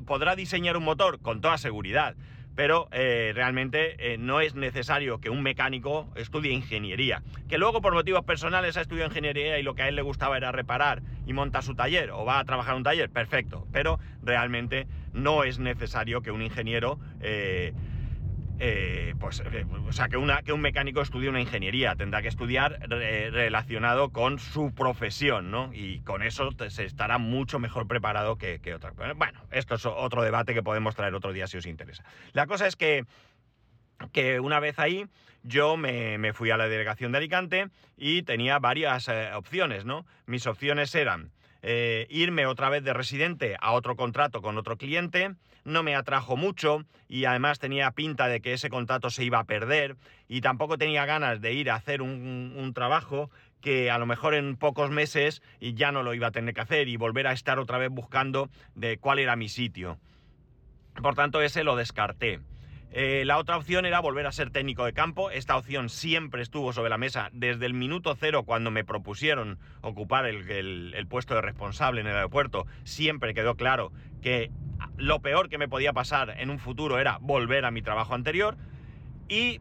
¿Podrá 0.07 0.37
diseñar 0.37 0.77
un 0.77 0.85
motor? 0.85 1.21
Con 1.21 1.41
toda 1.41 1.57
seguridad. 1.57 2.15
Pero 2.59 2.89
eh, 2.91 3.31
realmente 3.37 3.95
eh, 4.01 4.19
no 4.19 4.41
es 4.41 4.57
necesario 4.57 5.21
que 5.21 5.31
un 5.31 5.45
mecánico 5.45 6.09
estudie 6.17 6.51
ingeniería. 6.51 7.23
Que 7.49 7.57
luego 7.57 7.81
por 7.81 7.95
motivos 7.95 8.25
personales 8.25 8.77
ha 8.77 8.81
estudiado 8.81 9.11
ingeniería 9.11 9.61
y 9.61 9.63
lo 9.63 9.77
que 9.77 9.83
a 9.83 9.89
él 9.89 9.95
le 9.95 10.03
gustaba 10.03 10.37
era 10.37 10.51
reparar 10.51 11.05
y 11.25 11.35
monta 11.35 11.63
su 11.63 11.77
taller 11.77 12.11
o 12.11 12.25
va 12.25 12.41
a 12.41 12.45
trabajar 12.45 12.75
un 12.75 12.83
taller, 12.83 13.11
perfecto, 13.11 13.65
pero 13.71 14.01
realmente 14.25 14.89
no 15.13 15.45
es 15.45 15.61
necesario 15.61 16.21
que 16.21 16.33
un 16.33 16.43
ingeniero... 16.43 16.99
Eh, 17.21 17.75
pues, 19.19 19.43
o 19.87 19.93
sea, 19.93 20.09
que, 20.09 20.17
un 20.17 20.61
mecánico 20.61 21.01
estudie 21.01 21.29
una 21.29 21.41
ingeniería, 21.41 21.95
tendrá 21.97 22.23
que 22.23 22.29
estudiar 22.29 22.79
relacionado 22.89 24.11
con 24.11 24.39
su 24.39 24.75
profesión, 24.75 25.51
¿no? 25.51 25.71
Y 25.73 26.01
con 26.01 26.23
eso 26.23 26.51
se 26.69 26.85
estará 26.85 27.19
mucho 27.19 27.59
mejor 27.59 27.87
preparado 27.87 28.37
que, 28.37 28.61
que 28.61 28.75
otra. 28.75 28.93
Bueno, 29.17 29.41
esto 29.51 29.77
es 29.77 29.87
otro 29.87 30.23
debate 30.23 30.55
que 30.55 30.63
podemos 30.63 30.95
traer 30.97 31.15
otro 31.15 31.33
día 31.33 31.47
si 31.47 31.57
os 31.59 31.67
interesa. 31.67 32.05
La 32.33 32.47
cosa 32.47 32.67
es 32.67 32.77
que 32.77 33.05
que 34.13 34.41
una 34.41 34.61
vez 34.61 34.79
ahí 34.79 35.07
yo 35.43 35.77
me, 35.77 36.33
fui 36.33 36.51
a 36.51 36.57
la 36.57 36.69
delegación 36.69 37.13
de 37.13 37.19
Alicante 37.19 37.69
y 37.97 38.23
tenía 38.23 38.59
varias 38.59 39.09
eh, 39.09 39.31
opciones, 39.35 39.85
¿no? 39.85 40.07
Mis 40.27 40.47
opciones 40.47 40.95
eran 40.95 41.31
eh, 41.63 42.07
irme 42.11 42.47
otra 42.47 42.69
vez 42.69 42.85
de 42.85 42.93
residente 42.93 43.57
a 43.61 43.73
otro 43.73 43.97
contrato 43.97 44.43
con 44.43 44.59
otro 44.59 44.77
cliente, 44.77 45.35
no 45.65 45.83
me 45.83 45.95
atrajo 45.95 46.37
mucho 46.37 46.85
y 47.09 47.25
además 47.25 47.59
tenía 47.59 47.91
pinta 47.91 48.29
de 48.29 48.41
que 48.41 48.53
ese 48.53 48.71
contrato 48.71 49.11
se 49.11 49.25
iba 49.25 49.39
a 49.39 49.45
perder 49.45 49.97
y 50.29 50.41
tampoco 50.41 50.79
tenía 50.79 51.05
ganas 51.05 51.41
de 51.41 51.53
ir 51.53 51.71
a 51.71 51.77
hacer 51.77 52.03
un, 52.03 52.73
trabajo 52.75 53.31
que 53.61 53.91
a 53.91 53.99
lo 53.99 54.07
mejor 54.07 54.35
en 54.35 54.57
pocos 54.57 54.91
meses 54.91 55.43
ya 55.61 55.91
no 55.91 56.03
lo 56.03 56.15
iba 56.15 56.29
a 56.29 56.33
tener 56.33 56.55
que 56.55 56.61
hacer 56.61 56.89
y 56.89 56.97
volver 56.97 57.27
a 57.27 57.33
estar 57.33 57.59
otra 57.59 57.79
vez 57.79 57.91
buscando 57.91 58.51
de 58.75 58.99
cuál 58.99 59.19
era 59.19 59.37
mi 59.37 59.49
sitio. 59.49 59.99
Por 61.03 61.15
tanto, 61.15 61.41
ese 61.43 61.65
lo 61.65 61.77
descarté. 61.77 62.41
Eh, 62.91 63.25
la 63.27 63.37
otra 63.37 63.59
opción 63.59 63.85
era 63.85 64.01
volver 64.01 64.27
a 64.27 64.33
ser 64.33 64.51
técnico 64.51 64.85
de 64.85 64.93
campo. 64.93 65.31
Esta 65.31 65.57
opción 65.57 65.89
siempre 65.89 66.43
estuvo 66.43 66.73
sobre 66.73 66.91
la 66.91 66.99
mesa 66.99 67.29
desde 67.33 67.67
el 67.67 67.75
minuto 67.75 68.17
cero 68.19 68.45
cuando 68.45 68.71
me 68.71 68.85
propusieron 68.85 69.59
ocupar 69.83 70.27
el, 70.27 71.07
puesto 71.09 71.35
de 71.35 71.43
responsable 71.43 72.01
en 72.01 72.07
el 72.07 72.17
aeropuerto. 72.17 72.67
Siempre 72.85 73.35
quedó 73.35 73.57
claro 73.57 73.93
que 74.23 74.51
lo 74.97 75.21
peor 75.21 75.49
que 75.49 75.59
me 75.59 75.69
podía 75.69 75.93
pasar 75.93 76.35
en 76.39 76.51
un 76.51 76.59
futuro 76.59 76.99
era 76.99 77.19
volver 77.21 77.67
a 77.67 77.71
mi 77.71 77.83
trabajo 77.83 78.15
anterior. 78.15 78.57
Y 79.29 79.61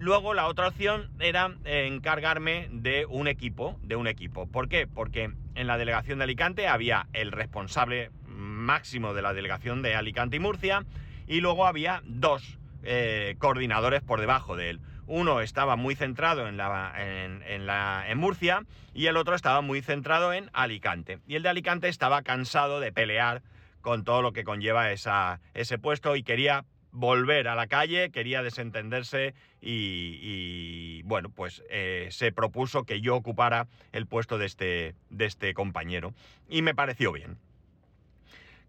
luego 0.00 0.34
la 0.34 0.48
otra 0.48 0.66
opción 0.66 1.10
era 1.20 1.54
encargarme 1.64 2.68
de 2.72 3.06
un 3.06 3.28
equipo, 3.28 3.78
de 3.82 3.94
un 3.94 4.08
equipo. 4.08 4.48
¿Por 4.48 4.68
qué? 4.68 4.88
Porque 4.88 5.32
en 5.54 5.66
la 5.68 5.78
delegación 5.78 6.18
de 6.18 6.24
Alicante 6.24 6.66
había 6.66 7.06
el 7.12 7.30
responsable 7.30 8.10
máximo 8.26 9.14
de 9.14 9.22
la 9.22 9.32
delegación 9.32 9.82
de 9.82 9.94
Alicante 9.94 10.36
y 10.36 10.40
Murcia 10.40 10.84
y 11.28 11.40
luego 11.40 11.66
había 11.66 12.02
dos 12.04 12.58
eh, 12.84 13.36
coordinadores 13.38 14.02
por 14.02 14.20
debajo 14.20 14.56
de 14.56 14.70
él. 14.70 14.80
Uno 15.06 15.40
estaba 15.40 15.76
muy 15.76 15.94
centrado 15.94 16.48
en, 16.48 16.56
la, 16.56 16.94
en, 16.96 17.66
la, 17.66 18.04
en 18.08 18.18
Murcia 18.18 18.64
y 18.94 19.06
el 19.06 19.16
otro 19.16 19.34
estaba 19.34 19.60
muy 19.60 19.82
centrado 19.82 20.32
en 20.32 20.50
Alicante. 20.52 21.18
Y 21.26 21.36
el 21.36 21.42
de 21.42 21.50
Alicante 21.50 21.88
estaba 21.88 22.22
cansado 22.22 22.80
de 22.80 22.92
pelear 22.92 23.42
con 23.82 24.04
todo 24.04 24.22
lo 24.22 24.32
que 24.32 24.44
conlleva 24.44 24.90
ese 24.90 25.78
puesto 25.78 26.16
y 26.16 26.22
quería 26.22 26.64
volver 26.94 27.48
a 27.48 27.56
la 27.56 27.66
calle, 27.66 28.10
quería 28.10 28.42
desentenderse 28.42 29.34
y, 29.60 31.02
bueno, 31.02 31.28
pues 31.28 31.62
eh, 31.68 32.08
se 32.10 32.32
propuso 32.32 32.84
que 32.84 33.00
yo 33.00 33.16
ocupara 33.16 33.66
el 33.92 34.06
puesto 34.06 34.38
de 34.38 34.46
este, 34.46 34.94
de 35.10 35.24
este 35.26 35.52
compañero 35.54 36.14
y 36.48 36.62
me 36.62 36.74
pareció 36.74 37.12
bien. 37.12 37.36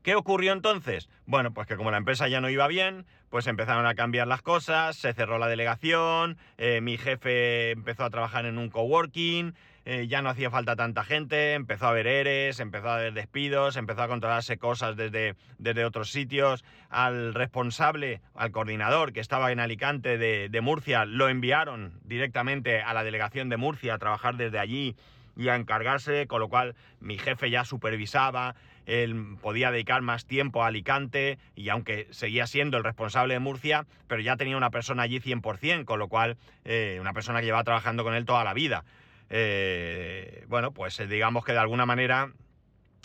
¿Qué 0.05 0.13
ocurrió 0.13 0.53
entonces? 0.53 1.09
Bueno, 1.25 1.51
pues 1.51 1.65
que 1.65 1.77
como 1.77 1.89
la 1.89 1.97
empresa 1.97 2.27
ya 2.27 2.39
no 2.39 2.47
iba 2.51 2.67
bien, 2.67 3.07
pues 3.31 3.47
empezaron 3.47 3.88
a 3.88 3.95
cambiar 3.95 4.27
las 4.27 4.43
cosas, 4.43 4.95
se 4.97 5.13
cerró 5.13 5.39
la 5.39 5.47
delegación, 5.47 6.38
eh, 6.59 6.79
mi 6.79 7.00
jefe 7.00 7.71
empezó 7.71 8.03
a 8.03 8.12
trabajar 8.12 8.45
en 8.45 8.59
un 8.59 8.69
coworking, 8.69 9.55
eh, 9.85 10.05
ya 10.07 10.21
no 10.21 10.29
hacía 10.29 10.51
falta 10.51 10.75
tanta 10.75 11.03
gente, 11.03 11.53
empezó 11.53 11.88
a 11.88 11.89
haber 11.89 12.05
eres, 12.05 12.59
empezó 12.59 12.89
a 12.89 12.97
haber 12.97 13.13
despidos, 13.13 13.77
empezó 13.77 14.03
a 14.03 14.07
controlarse 14.07 14.59
cosas 14.59 14.95
desde, 14.95 15.33
desde 15.57 15.85
otros 15.85 16.12
sitios. 16.12 16.63
Al 16.91 17.33
responsable, 17.33 18.21
al 18.35 18.51
coordinador 18.51 19.12
que 19.12 19.21
estaba 19.21 19.51
en 19.51 19.59
Alicante 19.59 20.19
de, 20.19 20.50
de 20.50 20.62
Murcia, 20.62 21.05
lo 21.05 21.29
enviaron 21.29 22.00
directamente 22.03 22.79
a 22.79 22.93
la 22.93 23.03
delegación 23.03 23.50
de 23.50 23.57
Murcia 23.57 23.95
a 23.95 23.97
trabajar 23.97 24.38
desde 24.38 24.59
allí 24.59 24.95
y 25.36 25.50
a 25.50 25.56
encargarse, 25.56 26.27
con 26.27 26.39
lo 26.39 26.50
cual 26.50 26.75
mi 27.00 27.18
jefe 27.18 27.50
ya 27.50 27.65
supervisaba, 27.65 28.56
él 28.86 29.38
podía 29.42 29.72
dedicar 29.72 30.01
más 30.01 30.25
tiempo 30.25 30.63
a 30.63 30.68
Alicante 30.68 31.38
y 31.56 31.70
aunque 31.70 32.08
seguía 32.12 32.48
siendo 32.48 32.77
el 32.77 32.84
responsable 32.84 33.34
de 33.34 33.39
Murcia, 33.39 33.86
pero 34.08 34.22
ya 34.22 34.38
tenía 34.38 34.58
una 34.58 34.70
persona 34.70 35.04
allí 35.04 35.20
100%, 35.20 35.86
con 35.86 36.00
lo 36.00 36.08
cual 36.08 36.38
eh, 36.63 36.98
una 37.01 37.13
persona 37.13 37.39
que 37.39 37.46
llevaba 37.46 37.63
trabajando 37.63 38.04
con 38.04 38.13
él 38.13 38.25
toda 38.25 38.44
la 38.44 38.54
vida. 38.54 38.84
Eh, 39.30 40.46
bueno, 40.48 40.72
pues 40.72 41.00
eh, 41.00 41.08
digamos 41.08 41.44
que 41.44 41.54
de 41.54 41.60
alguna 41.60 41.86
manera 41.86 42.32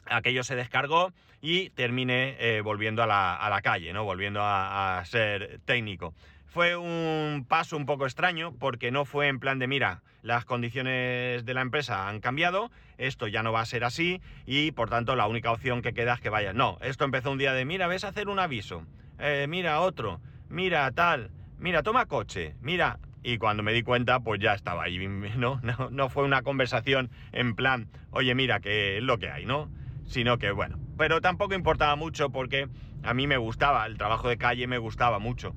aquello 0.07 0.45
se 0.45 0.55
descargó 0.55 1.13
y 1.41 1.71
terminé 1.71 2.61
volviendo 2.63 3.03
a 3.03 3.07
la, 3.07 3.61
calle, 3.63 3.95
¿no? 3.95 4.05
Volviendo 4.05 4.41
a 4.43 5.03
ser 5.07 5.61
técnico. 5.65 6.13
Fue 6.51 6.77
un 6.77 7.47
paso 7.49 7.77
un 7.77 7.87
poco 7.87 8.07
extraño 8.07 8.53
porque 8.59 8.91
no 8.91 9.05
fue 9.05 9.29
en 9.29 9.39
plan 9.39 9.61
de, 9.61 9.69
mira, 9.69 10.03
las 10.23 10.45
condiciones 10.45 11.45
de 11.45 11.55
la 11.55 11.61
empresa 11.61 12.09
han 12.09 12.19
cambiado, 12.19 12.73
esto 12.99 13.29
ya 13.29 13.45
no 13.45 13.53
va 13.53 13.61
a 13.61 13.67
ser 13.67 13.85
así 13.85 14.21
y 14.47 14.73
por 14.73 14.91
tanto 14.91 15.15
la 15.15 15.29
única 15.29 15.53
opción 15.53 15.81
que 15.81 15.95
queda 15.95 16.15
es 16.15 16.21
que 16.21 16.29
vaya. 16.29 16.53
No, 16.53 16.77
esto 16.81 17.05
empezó 17.05 17.31
un 17.31 17.39
día 17.39 17.53
de, 17.53 17.65
mira, 17.65 17.87
ves 17.87 18.03
a 18.03 18.09
hacer 18.09 18.29
un 18.29 18.41
aviso, 18.41 18.85
eh, 19.21 19.47
mira 19.49 19.81
otro, 19.81 20.21
mira 20.49 20.91
tal, 20.91 21.31
mira, 21.57 21.85
toma 21.85 22.07
coche, 22.07 22.57
mira. 22.61 22.99
Y 23.23 23.39
cuando 23.39 23.63
me 23.63 23.73
di 23.73 23.83
cuenta, 23.85 24.19
pues 24.19 24.41
ya 24.41 24.55
estaba 24.55 24.83
ahí, 24.83 24.99
¿no? 25.37 25.61
No, 25.63 25.91
no 25.91 26.09
fue 26.09 26.25
una 26.25 26.43
conversación 26.43 27.13
en 27.31 27.55
plan, 27.55 27.87
oye, 28.11 28.35
mira, 28.35 28.59
que 28.59 28.99
es 28.99 29.05
lo 29.05 29.19
que 29.19 29.31
hay, 29.31 29.47
¿no? 29.47 29.71
Sino 30.05 30.37
que, 30.39 30.51
bueno, 30.51 30.79
pero 30.99 31.21
tampoco 31.21 31.55
importaba 31.55 31.95
mucho 31.95 32.31
porque 32.31 32.69
a 33.05 33.15
mí 33.15 33.29
me 33.29 33.37
gustaba, 33.37 33.87
el 33.87 33.99
trabajo 33.99 34.29
de 34.29 34.37
calle 34.37 34.67
me 34.67 34.79
gustaba 34.79 35.21
mucho. 35.21 35.55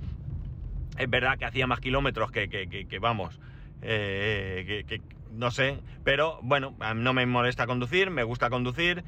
Es 0.98 1.10
verdad 1.10 1.38
que 1.38 1.46
hacía 1.46 1.68
más 1.68 1.80
kilómetros 1.80 2.32
que, 2.32 3.00
vamos, 3.02 3.40
eh, 3.82 4.84
que, 4.88 5.02
no 5.32 5.52
sé, 5.52 5.80
pero 6.04 6.40
bueno, 6.44 6.76
no 6.96 7.14
me 7.14 7.26
molesta 7.26 7.66
conducir, 7.66 8.12
me 8.12 8.24
gusta 8.24 8.50
conducir 8.50 9.04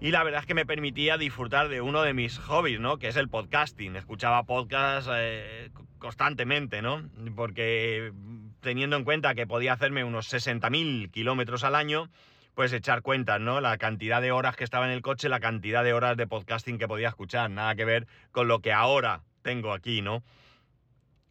y 0.00 0.10
la 0.10 0.22
verdad 0.24 0.40
es 0.40 0.46
que 0.46 0.54
me 0.54 0.66
permitía 0.66 1.16
disfrutar 1.16 1.68
de 1.68 1.80
uno 1.80 2.02
de 2.02 2.12
mis 2.12 2.38
hobbies, 2.38 2.80
¿no? 2.80 2.98
Que 2.98 3.08
es 3.08 3.16
el 3.16 3.28
podcasting. 3.28 3.96
Escuchaba 3.96 4.44
podcasts 4.44 5.10
eh, 5.12 5.70
constantemente, 5.98 6.82
¿no? 6.82 7.08
Porque 7.34 8.12
teniendo 8.60 8.96
en 8.96 9.04
cuenta 9.04 9.34
que 9.34 9.46
podía 9.46 9.72
hacerme 9.72 10.04
unos 10.04 10.30
60.000 10.32 11.10
kilómetros 11.10 11.64
al 11.64 11.74
año, 11.74 12.10
pues 12.54 12.72
echar 12.72 13.00
cuentas, 13.00 13.40
¿no? 13.40 13.60
La 13.62 13.78
cantidad 13.78 14.20
de 14.20 14.32
horas 14.32 14.56
que 14.56 14.64
estaba 14.64 14.86
en 14.86 14.92
el 14.92 15.00
coche, 15.00 15.30
la 15.30 15.40
cantidad 15.40 15.82
de 15.82 15.94
horas 15.94 16.16
de 16.18 16.26
podcasting 16.26 16.78
que 16.78 16.88
podía 16.88 17.08
escuchar, 17.08 17.50
nada 17.50 17.74
que 17.74 17.84
ver 17.86 18.06
con 18.32 18.48
lo 18.48 18.60
que 18.60 18.72
ahora 18.72 19.22
tengo 19.42 19.72
aquí, 19.72 20.02
¿no? 20.02 20.22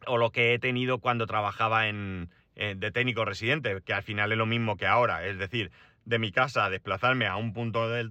O 0.07 0.17
lo 0.17 0.31
que 0.31 0.53
he 0.53 0.59
tenido 0.59 0.99
cuando 0.99 1.25
trabajaba 1.27 1.87
en, 1.87 2.29
de 2.55 2.91
técnico 2.91 3.25
residente, 3.25 3.81
que 3.83 3.93
al 3.93 4.03
final 4.03 4.31
es 4.31 4.37
lo 4.37 4.45
mismo 4.45 4.77
que 4.77 4.87
ahora, 4.87 5.25
es 5.25 5.37
decir, 5.37 5.71
de 6.05 6.19
mi 6.19 6.31
casa 6.31 6.69
desplazarme 6.69 7.27
a 7.27 7.35
un 7.35 7.53
punto 7.53 7.89
de, 7.89 8.09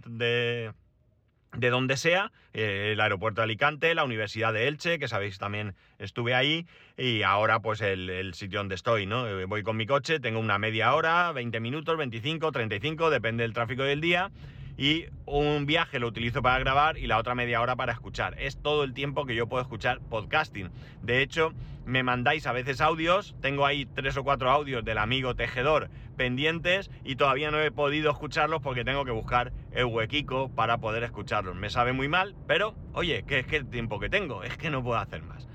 de, 1.52 1.70
donde 1.70 1.96
sea, 1.96 2.32
eh, 2.52 2.90
el 2.92 3.00
aeropuerto 3.00 3.40
de 3.40 3.44
Alicante, 3.44 3.94
la 3.94 4.04
Universidad 4.04 4.52
de 4.52 4.68
Elche, 4.68 4.98
que 4.98 5.08
sabéis 5.08 5.38
también 5.38 5.74
estuve 5.98 6.34
ahí, 6.34 6.66
y 6.98 7.22
ahora 7.22 7.60
pues 7.60 7.80
el, 7.80 8.10
el, 8.10 8.34
sitio 8.34 8.58
donde 8.58 8.74
estoy, 8.74 9.06
¿no? 9.06 9.26
Eh, 9.28 9.44
voy 9.44 9.62
con 9.62 9.76
mi 9.76 9.86
coche, 9.86 10.20
tengo 10.20 10.40
una 10.40 10.58
media 10.58 10.94
hora, 10.94 11.32
20 11.32 11.60
minutos, 11.60 11.96
25, 11.96 12.52
35, 12.52 13.10
depende 13.10 13.44
del 13.44 13.52
tráfico 13.52 13.84
del 13.84 14.00
día, 14.00 14.30
y 14.76 15.06
un 15.26 15.66
viaje 15.66 15.98
lo 15.98 16.08
utilizo 16.08 16.42
para 16.42 16.58
grabar 16.58 16.98
y 16.98 17.06
la 17.06 17.18
otra 17.18 17.34
media 17.34 17.60
hora 17.60 17.76
para 17.76 17.92
escuchar. 17.92 18.34
Es 18.38 18.56
todo 18.56 18.84
el 18.84 18.94
tiempo 18.94 19.24
que 19.24 19.34
yo 19.34 19.46
puedo 19.46 19.62
escuchar 19.62 20.00
podcasting. 20.00 20.70
De 21.02 21.22
hecho, 21.22 21.52
me 21.84 22.02
mandáis 22.02 22.46
a 22.46 22.52
veces 22.52 22.80
audios, 22.80 23.34
tengo 23.40 23.66
ahí 23.66 23.86
tres 23.86 24.16
o 24.16 24.24
cuatro 24.24 24.50
audios 24.50 24.84
del 24.84 24.98
amigo 24.98 25.34
tejedor 25.34 25.90
pendientes 26.16 26.90
y 27.04 27.16
todavía 27.16 27.50
no 27.50 27.60
he 27.60 27.70
podido 27.70 28.10
escucharlos 28.10 28.62
porque 28.62 28.84
tengo 28.84 29.04
que 29.04 29.10
buscar 29.10 29.52
el 29.72 29.86
huequico 29.86 30.48
para 30.48 30.78
poder 30.78 31.02
escucharlos. 31.02 31.56
Me 31.56 31.70
sabe 31.70 31.92
muy 31.92 32.08
mal, 32.08 32.34
pero 32.46 32.74
oye, 32.92 33.24
que 33.24 33.40
es 33.40 33.46
que 33.46 33.56
el 33.56 33.68
tiempo 33.68 34.00
que 34.00 34.08
tengo, 34.08 34.42
es 34.44 34.56
que 34.56 34.70
no 34.70 34.82
puedo 34.82 34.98
hacer 34.98 35.22
más. 35.22 35.48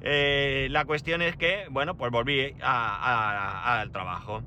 Eh, 0.00 0.68
la 0.70 0.84
cuestión 0.84 1.22
es 1.22 1.36
que, 1.36 1.66
bueno, 1.70 1.96
pues 1.96 2.10
volví 2.12 2.54
al 2.62 3.90
trabajo. 3.90 4.42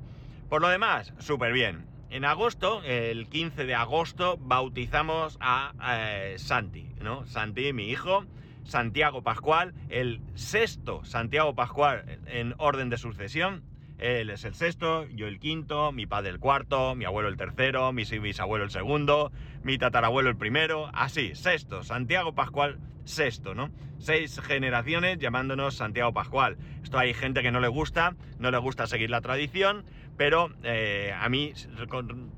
Por 0.48 0.60
lo 0.60 0.68
demás, 0.68 1.12
súper 1.18 1.52
bien. 1.52 1.91
En 2.12 2.26
agosto, 2.26 2.82
el 2.84 3.26
15 3.26 3.64
de 3.64 3.74
agosto, 3.74 4.36
bautizamos 4.36 5.38
a 5.40 5.72
eh, 5.96 6.34
Santi, 6.36 6.86
¿no? 7.00 7.24
Santi, 7.24 7.72
mi 7.72 7.88
hijo, 7.88 8.26
Santiago 8.64 9.22
Pascual, 9.22 9.72
el 9.88 10.20
sexto 10.34 11.02
Santiago 11.04 11.54
Pascual 11.54 12.18
en 12.26 12.54
orden 12.58 12.90
de 12.90 12.98
sucesión. 12.98 13.62
él 13.96 14.28
es 14.28 14.44
el 14.44 14.52
sexto, 14.52 15.06
yo 15.06 15.26
el 15.26 15.38
quinto, 15.40 15.90
mi 15.90 16.04
padre 16.04 16.28
el 16.28 16.38
cuarto, 16.38 16.94
mi 16.94 17.06
abuelo 17.06 17.30
el 17.30 17.38
tercero, 17.38 17.92
mi 17.92 18.04
bisabuelo 18.04 18.66
el 18.66 18.70
segundo, 18.70 19.32
mi 19.62 19.78
tatarabuelo 19.78 20.28
el 20.28 20.36
primero, 20.36 20.90
así, 20.92 21.34
sexto, 21.34 21.82
Santiago 21.82 22.34
Pascual 22.34 22.78
sexto, 23.04 23.54
¿no? 23.54 23.70
Seis 23.98 24.40
generaciones 24.40 25.18
llamándonos 25.18 25.76
Santiago 25.76 26.12
Pascual. 26.12 26.56
Esto 26.82 26.98
hay 26.98 27.14
gente 27.14 27.42
que 27.42 27.50
no 27.50 27.60
le 27.60 27.68
gusta, 27.68 28.16
no 28.38 28.50
le 28.50 28.58
gusta 28.58 28.86
seguir 28.86 29.10
la 29.10 29.20
tradición, 29.20 29.84
pero 30.22 30.52
eh, 30.62 31.12
a 31.18 31.28
mí 31.28 31.52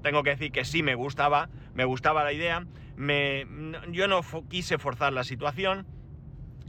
tengo 0.02 0.22
que 0.22 0.30
decir 0.30 0.50
que 0.52 0.64
sí 0.64 0.82
me 0.82 0.94
gustaba, 0.94 1.50
me 1.74 1.84
gustaba 1.84 2.24
la 2.24 2.32
idea, 2.32 2.64
me, 2.96 3.46
yo 3.90 4.08
no 4.08 4.22
quise 4.48 4.78
forzar 4.78 5.12
la 5.12 5.22
situación 5.22 5.86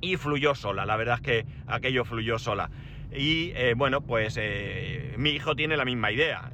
y 0.01 0.17
fluyó 0.17 0.55
sola, 0.55 0.85
la 0.85 0.97
verdad 0.97 1.15
es 1.15 1.21
que 1.21 1.45
aquello 1.67 2.03
fluyó 2.03 2.37
sola. 2.37 2.69
Y 3.13 3.53
eh, 3.55 3.75
bueno, 3.77 4.01
pues 4.01 4.37
eh, 4.37 5.15
mi 5.17 5.29
hijo 5.29 5.55
tiene 5.55 5.77
la 5.77 5.85
misma 5.85 6.11
idea. 6.11 6.51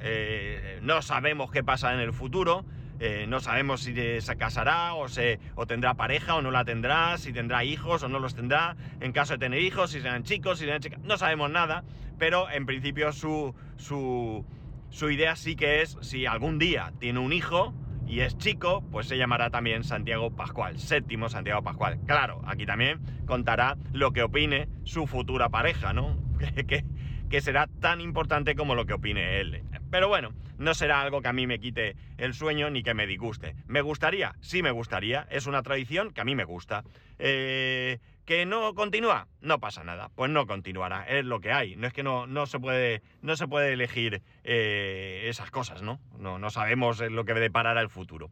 no 0.80 1.02
sabemos 1.02 1.50
qué 1.50 1.64
pasa 1.64 1.92
en 1.92 1.98
el 1.98 2.12
futuro, 2.12 2.64
eh, 3.04 3.26
no 3.26 3.40
sabemos 3.40 3.80
si 3.80 3.92
se 4.20 4.36
casará 4.36 4.94
o, 4.94 5.08
se, 5.08 5.40
o 5.56 5.66
tendrá 5.66 5.94
pareja 5.94 6.36
o 6.36 6.40
no 6.40 6.52
la 6.52 6.64
tendrá, 6.64 7.18
si 7.18 7.32
tendrá 7.32 7.64
hijos 7.64 8.04
o 8.04 8.08
no 8.08 8.20
los 8.20 8.36
tendrá, 8.36 8.76
en 9.00 9.10
caso 9.10 9.32
de 9.32 9.40
tener 9.40 9.60
hijos, 9.60 9.90
si 9.90 10.00
serán 10.00 10.22
chicos, 10.22 10.60
si 10.60 10.66
serán 10.66 10.80
chicas, 10.80 11.00
no 11.00 11.16
sabemos 11.16 11.50
nada, 11.50 11.82
pero 12.22 12.48
en 12.48 12.66
principio 12.66 13.12
su, 13.12 13.52
su, 13.74 14.46
su 14.90 15.10
idea 15.10 15.34
sí 15.34 15.56
que 15.56 15.82
es, 15.82 15.98
si 16.02 16.24
algún 16.24 16.56
día 16.56 16.92
tiene 17.00 17.18
un 17.18 17.32
hijo, 17.32 17.74
y 18.06 18.20
es 18.20 18.38
chico, 18.38 18.84
pues 18.92 19.08
se 19.08 19.18
llamará 19.18 19.50
también 19.50 19.82
Santiago 19.82 20.30
Pascual, 20.30 20.78
séptimo 20.78 21.28
Santiago 21.28 21.64
Pascual. 21.64 21.98
Claro, 22.06 22.40
aquí 22.46 22.64
también 22.64 23.00
contará 23.26 23.76
lo 23.92 24.12
que 24.12 24.22
opine 24.22 24.68
su 24.84 25.08
futura 25.08 25.48
pareja, 25.48 25.92
¿no? 25.92 26.16
que, 26.68 26.84
que 27.28 27.40
será 27.40 27.66
tan 27.80 28.00
importante 28.00 28.54
como 28.54 28.76
lo 28.76 28.86
que 28.86 28.92
opine 28.92 29.40
él. 29.40 29.64
Pero 29.90 30.06
bueno, 30.06 30.32
no 30.58 30.74
será 30.74 31.00
algo 31.00 31.22
que 31.22 31.28
a 31.28 31.32
mí 31.32 31.48
me 31.48 31.58
quite 31.58 31.96
el 32.18 32.34
sueño 32.34 32.70
ni 32.70 32.84
que 32.84 32.94
me 32.94 33.08
disguste. 33.08 33.56
¿Me 33.66 33.80
gustaría? 33.80 34.36
Sí 34.40 34.62
me 34.62 34.70
gustaría. 34.70 35.26
Es 35.28 35.46
una 35.46 35.62
tradición 35.62 36.12
que 36.12 36.20
a 36.20 36.24
mí 36.24 36.36
me 36.36 36.44
gusta. 36.44 36.84
Eh, 37.18 37.98
¿Que 38.24 38.46
no 38.46 38.74
continúa? 38.74 39.26
No 39.40 39.58
pasa 39.58 39.82
nada. 39.82 40.08
Pues 40.14 40.30
no 40.30 40.46
continuará. 40.46 41.04
Es 41.08 41.24
lo 41.24 41.40
que 41.40 41.52
hay. 41.52 41.76
No 41.76 41.86
es 41.86 41.92
que 41.92 42.02
no, 42.02 42.26
no, 42.26 42.46
se, 42.46 42.60
puede, 42.60 43.02
no 43.20 43.36
se 43.36 43.48
puede 43.48 43.72
elegir 43.72 44.22
eh, 44.44 45.24
esas 45.26 45.50
cosas, 45.50 45.82
¿no? 45.82 46.00
¿no? 46.18 46.38
No 46.38 46.50
sabemos 46.50 47.00
lo 47.00 47.24
que 47.24 47.34
deparará 47.34 47.80
el 47.80 47.88
futuro. 47.88 48.30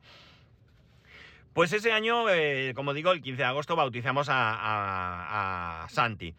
Pues 1.53 1.73
ese 1.73 1.93
año, 1.93 2.31
eh, 2.31 2.73
como 2.77 2.95
digo, 2.95 3.11
el 3.11 3.21
15 3.21 3.43
de 3.43 3.49
agosto 3.49 3.75
bautizamos 3.75 4.29
a 4.31 5.87
Santi. 5.89 6.35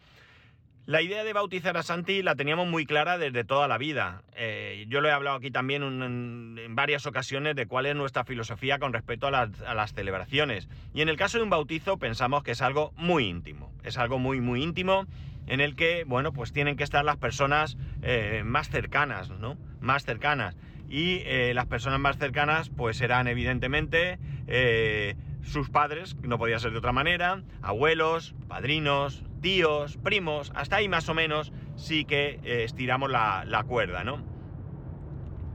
La 0.84 1.00
idea 1.00 1.22
de 1.22 1.32
bautizar 1.32 1.76
a 1.76 1.84
Santi 1.84 2.22
la 2.22 2.34
teníamos 2.34 2.66
muy 2.66 2.86
clara 2.86 3.16
desde 3.16 3.44
toda 3.44 3.68
la 3.68 3.78
vida. 3.78 4.24
Eh, 4.34 4.84
yo 4.88 5.00
lo 5.00 5.08
he 5.08 5.12
hablado 5.12 5.36
aquí 5.36 5.52
también 5.52 5.84
en, 5.84 6.74
varias 6.74 7.06
ocasiones 7.06 7.54
de 7.54 7.66
cuál 7.66 7.86
es 7.86 7.94
nuestra 7.94 8.24
filosofía 8.24 8.80
con 8.80 8.92
respecto 8.92 9.28
a 9.28 9.30
las, 9.30 9.92
celebraciones. 9.94 10.68
Y 10.92 11.00
en 11.02 11.08
el 11.08 11.16
caso 11.16 11.38
de 11.38 11.44
un 11.44 11.50
bautizo 11.50 11.98
pensamos 11.98 12.42
que 12.42 12.50
es 12.50 12.62
algo 12.62 12.92
muy 12.96 13.26
íntimo. 13.26 13.72
Es 13.84 13.96
algo 13.96 14.18
muy, 14.18 14.40
muy 14.40 14.60
íntimo 14.60 15.06
en 15.46 15.60
el 15.60 15.76
que, 15.76 16.02
bueno, 16.04 16.32
pues 16.32 16.52
tienen 16.52 16.76
que 16.76 16.82
estar 16.82 17.04
las 17.04 17.16
personas 17.16 17.76
eh, 18.02 18.42
más 18.44 18.68
cercanas, 18.68 19.30
¿no? 19.30 19.56
Más 19.80 20.04
cercanas. 20.04 20.56
Y 20.88 21.20
eh, 21.26 21.52
las 21.54 21.66
personas 21.66 22.00
más 22.00 22.18
cercanas, 22.18 22.70
pues 22.70 22.96
serán 22.96 23.28
evidentemente 23.28 24.18
sus 25.44 25.70
padres, 25.70 26.16
no 26.22 26.38
podía 26.38 26.58
ser 26.58 26.72
de 26.72 26.78
otra 26.78 26.92
manera, 26.92 27.42
abuelos, 27.62 28.34
padrinos, 28.48 29.24
tíos, 29.42 29.98
primos, 29.98 30.52
hasta 30.54 30.76
ahí 30.76 30.88
más 30.88 31.08
o 31.10 31.14
menos 31.14 31.52
sí 31.76 32.06
que 32.06 32.40
eh, 32.44 32.64
estiramos 32.64 33.10
la, 33.10 33.64
cuerda, 33.68 34.04
¿no? 34.04 34.24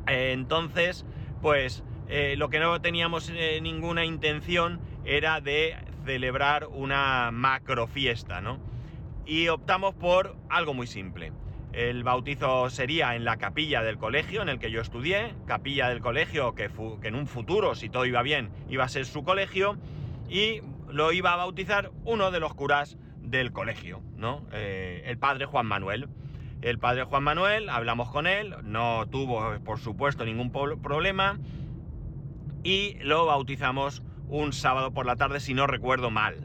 entonces, 0.06 1.06
pues 1.42 1.84
eh, 2.08 2.36
lo 2.38 2.50
que 2.50 2.60
no 2.60 2.80
teníamos 2.80 3.30
eh, 3.34 3.60
ninguna 3.62 4.06
intención 4.06 4.80
era 5.04 5.42
de 5.42 5.76
celebrar 6.06 6.68
una 6.72 7.32
macro 7.32 7.88
fiesta, 7.88 8.40
¿no? 8.40 8.60
Y 9.26 9.50
optamos 9.50 9.94
por 9.94 10.38
algo 10.48 10.74
muy 10.74 10.88
simple. 10.88 11.34
El 11.74 12.06
bautizo 12.06 12.70
sería 12.70 13.16
en 13.16 13.26
la 13.26 13.36
capilla 13.36 13.84
del 13.84 13.98
colegio 13.98 14.42
en 14.42 14.48
el 14.48 14.60
que 14.60 14.72
yo 14.72 14.80
estudié, 14.80 15.34
capilla 15.46 15.90
del 15.90 16.00
colegio 16.00 16.56
que, 16.56 16.70
que 17.02 17.10
en 17.10 17.16
un 17.16 17.28
futuro, 17.28 17.76
si 17.76 17.90
todo 17.90 18.06
iba 18.06 18.22
bien, 18.22 18.50
iba 18.70 18.86
a 18.86 18.90
ser 18.90 19.06
su 19.06 19.26
colegio, 19.26 19.78
y 20.30 20.62
lo 20.90 21.12
iba 21.12 21.34
a 21.34 21.36
bautizar 21.36 21.92
uno 22.06 22.32
de 22.32 22.40
los 22.40 22.54
curas 22.54 22.98
del 23.30 23.52
colegio, 23.52 24.02
¿no? 24.16 24.46
Eh, 24.52 25.04
el 25.06 25.18
padre 25.18 25.46
Juan 25.46 25.66
Manuel. 25.66 26.08
El 26.62 26.80
padre 26.80 27.04
Juan 27.04 27.24
Manuel, 27.24 27.70
hablamos 27.70 28.10
con 28.10 28.26
él, 28.26 28.56
no 28.64 29.06
tuvo, 29.08 29.60
por 29.64 29.80
supuesto, 29.80 30.26
ningún 30.26 30.52
problema 30.52 31.38
y 32.64 32.96
lo 33.02 33.28
bautizamos 33.28 34.02
un 34.28 34.54
sábado 34.54 34.92
por 34.92 35.06
la 35.06 35.16
tarde, 35.16 35.40
si 35.40 35.54
no 35.54 35.68
recuerdo 35.68 36.10
mal. 36.10 36.38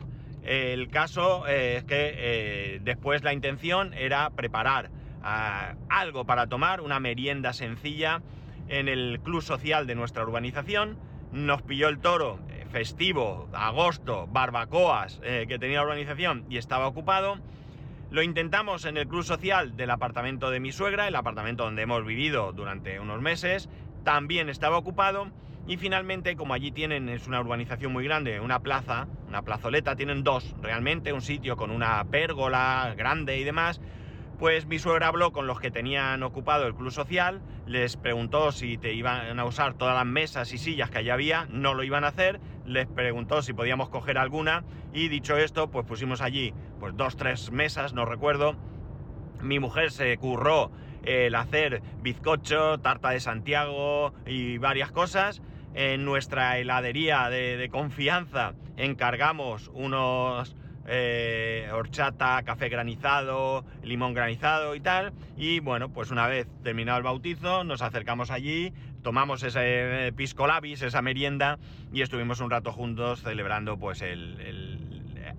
El 0.42 0.88
caso 0.90 1.46
eh, 1.46 1.76
es 1.78 1.84
que 1.84 2.14
eh, 2.16 2.80
después 2.82 3.22
la 3.22 3.32
intención 3.32 3.94
era 3.94 4.30
preparar 4.30 4.90
ah, 5.22 5.74
algo 5.88 6.24
para 6.24 6.46
tomar, 6.46 6.80
una 6.80 7.00
merienda 7.00 7.52
sencilla 7.52 8.22
en 8.68 8.88
el 8.88 9.20
club 9.22 9.42
social 9.42 9.86
de 9.86 9.94
nuestra 9.94 10.24
urbanización. 10.24 10.98
Nos 11.32 11.62
pilló 11.62 11.88
el 11.88 11.98
toro 11.98 12.38
festivo, 12.72 13.48
agosto, 13.52 14.26
barbacoas 14.26 15.20
eh, 15.22 15.44
que 15.46 15.58
tenía 15.58 15.76
la 15.76 15.82
organización 15.82 16.44
y 16.48 16.56
estaba 16.56 16.88
ocupado. 16.88 17.38
Lo 18.10 18.22
intentamos 18.22 18.84
en 18.86 18.96
el 18.96 19.06
club 19.06 19.22
social 19.22 19.76
del 19.76 19.90
apartamento 19.90 20.50
de 20.50 20.58
mi 20.58 20.72
suegra, 20.72 21.06
el 21.06 21.14
apartamento 21.14 21.64
donde 21.64 21.82
hemos 21.82 22.04
vivido 22.04 22.52
durante 22.52 22.98
unos 22.98 23.20
meses, 23.20 23.68
también 24.04 24.48
estaba 24.48 24.78
ocupado. 24.78 25.30
Y 25.68 25.76
finalmente, 25.76 26.34
como 26.34 26.54
allí 26.54 26.72
tienen, 26.72 27.08
es 27.08 27.28
una 27.28 27.40
urbanización 27.40 27.92
muy 27.92 28.04
grande, 28.04 28.40
una 28.40 28.58
plaza, 28.58 29.06
una 29.28 29.42
plazoleta, 29.42 29.94
tienen 29.94 30.24
dos 30.24 30.56
realmente, 30.60 31.12
un 31.12 31.22
sitio 31.22 31.56
con 31.56 31.70
una 31.70 32.04
pérgola 32.04 32.94
grande 32.96 33.38
y 33.38 33.44
demás, 33.44 33.80
pues 34.42 34.66
mi 34.66 34.80
suegra 34.80 35.06
habló 35.06 35.30
con 35.30 35.46
los 35.46 35.60
que 35.60 35.70
tenían 35.70 36.20
ocupado 36.24 36.66
el 36.66 36.74
club 36.74 36.90
social, 36.90 37.40
les 37.64 37.96
preguntó 37.96 38.50
si 38.50 38.76
te 38.76 38.92
iban 38.92 39.38
a 39.38 39.44
usar 39.44 39.74
todas 39.74 39.94
las 39.94 40.04
mesas 40.04 40.52
y 40.52 40.58
sillas 40.58 40.90
que 40.90 40.98
allí 40.98 41.10
había, 41.10 41.46
no 41.48 41.74
lo 41.74 41.84
iban 41.84 42.02
a 42.02 42.08
hacer, 42.08 42.40
les 42.66 42.88
preguntó 42.88 43.42
si 43.42 43.52
podíamos 43.52 43.88
coger 43.88 44.18
alguna 44.18 44.64
y 44.92 45.06
dicho 45.06 45.36
esto, 45.36 45.70
pues 45.70 45.86
pusimos 45.86 46.20
allí 46.20 46.54
pues 46.80 46.96
dos, 46.96 47.14
tres 47.14 47.52
mesas, 47.52 47.92
no 47.92 48.04
recuerdo. 48.04 48.56
Mi 49.40 49.60
mujer 49.60 49.92
se 49.92 50.16
curró 50.16 50.72
el 51.04 51.36
hacer 51.36 51.80
bizcocho, 52.00 52.80
tarta 52.80 53.10
de 53.10 53.20
Santiago 53.20 54.12
y 54.26 54.58
varias 54.58 54.90
cosas. 54.90 55.40
En 55.72 56.04
nuestra 56.04 56.58
heladería 56.58 57.30
de 57.30 57.68
confianza 57.70 58.54
encargamos 58.76 59.70
unos 59.72 60.56
eh, 60.86 61.68
horchata, 61.72 62.42
café 62.42 62.68
granizado, 62.68 63.64
limón 63.82 64.14
granizado 64.14 64.74
y 64.74 64.80
tal. 64.80 65.12
Y 65.36 65.60
bueno, 65.60 65.90
pues 65.90 66.10
una 66.10 66.26
vez 66.26 66.46
terminado 66.62 66.98
el 66.98 67.04
bautizo, 67.04 67.64
nos 67.64 67.82
acercamos 67.82 68.30
allí, 68.30 68.72
tomamos 69.02 69.42
ese 69.42 70.08
eh, 70.08 70.12
pisco 70.12 70.46
labis, 70.46 70.82
esa 70.82 71.02
merienda, 71.02 71.58
y 71.92 72.02
estuvimos 72.02 72.40
un 72.40 72.50
rato 72.50 72.72
juntos 72.72 73.22
celebrando 73.22 73.78
pues 73.78 74.02
el, 74.02 74.36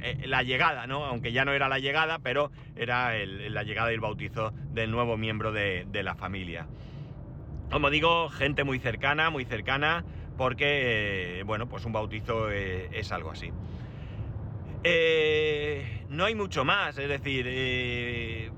eh, 0.02 0.24
la 0.28 0.44
llegada, 0.44 0.88
¿no? 0.88 1.06
Aunque 1.06 1.34
ya 1.34 1.44
no 1.44 1.52
era 1.52 1.68
la 1.68 1.80
llegada, 1.80 2.20
pero 2.20 2.52
era 2.76 3.14
la 3.26 3.64
llegada 3.64 3.92
y 3.92 3.96
el 3.96 4.02
bautizo 4.02 4.54
del 4.72 4.92
nuevo 4.92 5.18
miembro 5.18 5.52
de, 5.52 5.86
la 6.04 6.16
familia. 6.16 6.68
Como 7.70 7.90
digo, 7.90 8.30
gente 8.30 8.64
muy 8.64 8.80
cercana, 8.80 9.30
muy 9.30 9.46
cercana, 9.46 10.06
porque, 10.38 11.44
bueno, 11.46 11.68
pues 11.68 11.86
un 11.86 11.92
bautizo 11.92 12.50
es 12.52 13.12
algo 13.12 13.32
así. 13.32 13.52
Eh, 14.86 16.06
no 16.10 16.26
hay 16.26 16.36
mucho 16.36 16.66
más, 16.66 16.98
es 16.98 17.08
decir, 17.08 17.46
eh, 17.48 18.52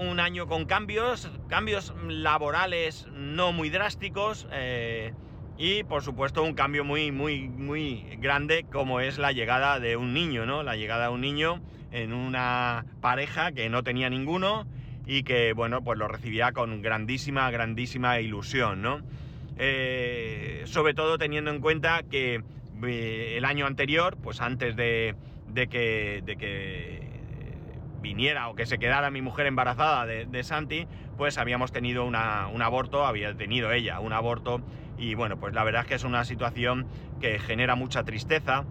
un 0.00 0.20
año 0.20 0.46
con 0.46 0.64
cambios, 0.64 1.30
cambios 1.48 1.92
laborales 2.08 3.06
no 3.12 3.52
muy 3.52 3.68
drásticos 3.68 4.48
eh, 4.52 5.12
y 5.58 5.82
por 5.84 6.02
supuesto 6.02 6.42
un 6.42 6.54
cambio 6.54 6.82
muy, 6.82 7.12
muy, 7.12 7.48
muy 7.48 8.06
grande 8.18 8.64
como 8.72 9.00
es 9.00 9.18
la 9.18 9.32
llegada 9.32 9.78
de 9.78 9.98
un 9.98 10.14
niño, 10.14 10.46
¿no? 10.46 10.62
La 10.62 10.76
llegada 10.76 11.08
de 11.08 11.12
un 11.12 11.20
niño 11.20 11.60
en 11.92 12.14
una 12.14 12.86
pareja 13.02 13.52
que 13.52 13.68
no 13.68 13.82
tenía 13.82 14.08
ninguno 14.08 14.66
y 15.06 15.24
que, 15.24 15.52
bueno, 15.52 15.82
pues 15.84 15.98
lo 15.98 16.08
recibía 16.08 16.52
con 16.52 16.80
grandísima, 16.80 17.50
grandísima 17.50 18.18
ilusión, 18.20 18.80
¿no? 18.82 19.02
sobre 20.66 20.92
todo 20.92 21.16
teniendo 21.16 21.50
en 21.50 21.60
cuenta 21.62 22.02
que 22.02 22.42
el 22.82 23.44
año 23.46 23.64
anterior, 23.64 24.18
pues 24.22 24.42
antes 24.42 24.76
de, 24.76 25.14
de 25.56 25.68
que, 25.68 26.22
de 26.22 26.36
que 26.36 27.00
viniera 28.00 28.48
o 28.48 28.54
que 28.54 28.66
se 28.66 28.78
quedara 28.78 29.10
mi 29.10 29.22
mujer 29.22 29.46
embarazada 29.46 30.04
de, 30.06 30.44
Santi, 30.44 30.86
pues 31.16 31.38
habíamos 31.38 31.72
tenido 31.72 32.04
un 32.04 32.14
aborto, 32.14 33.06
había 33.06 33.34
tenido 33.34 33.72
ella 33.72 33.98
un 33.98 34.12
aborto 34.12 34.60
y 34.98 35.14
bueno, 35.14 35.38
pues 35.38 35.54
la 35.54 35.64
verdad 35.64 35.82
es 35.82 35.88
que 35.88 35.94
es 35.94 36.04
una 36.04 36.24
situación 36.24 36.86
que 37.20 37.38
genera 37.38 37.74
mucha 37.74 38.04
tristeza, 38.04 38.64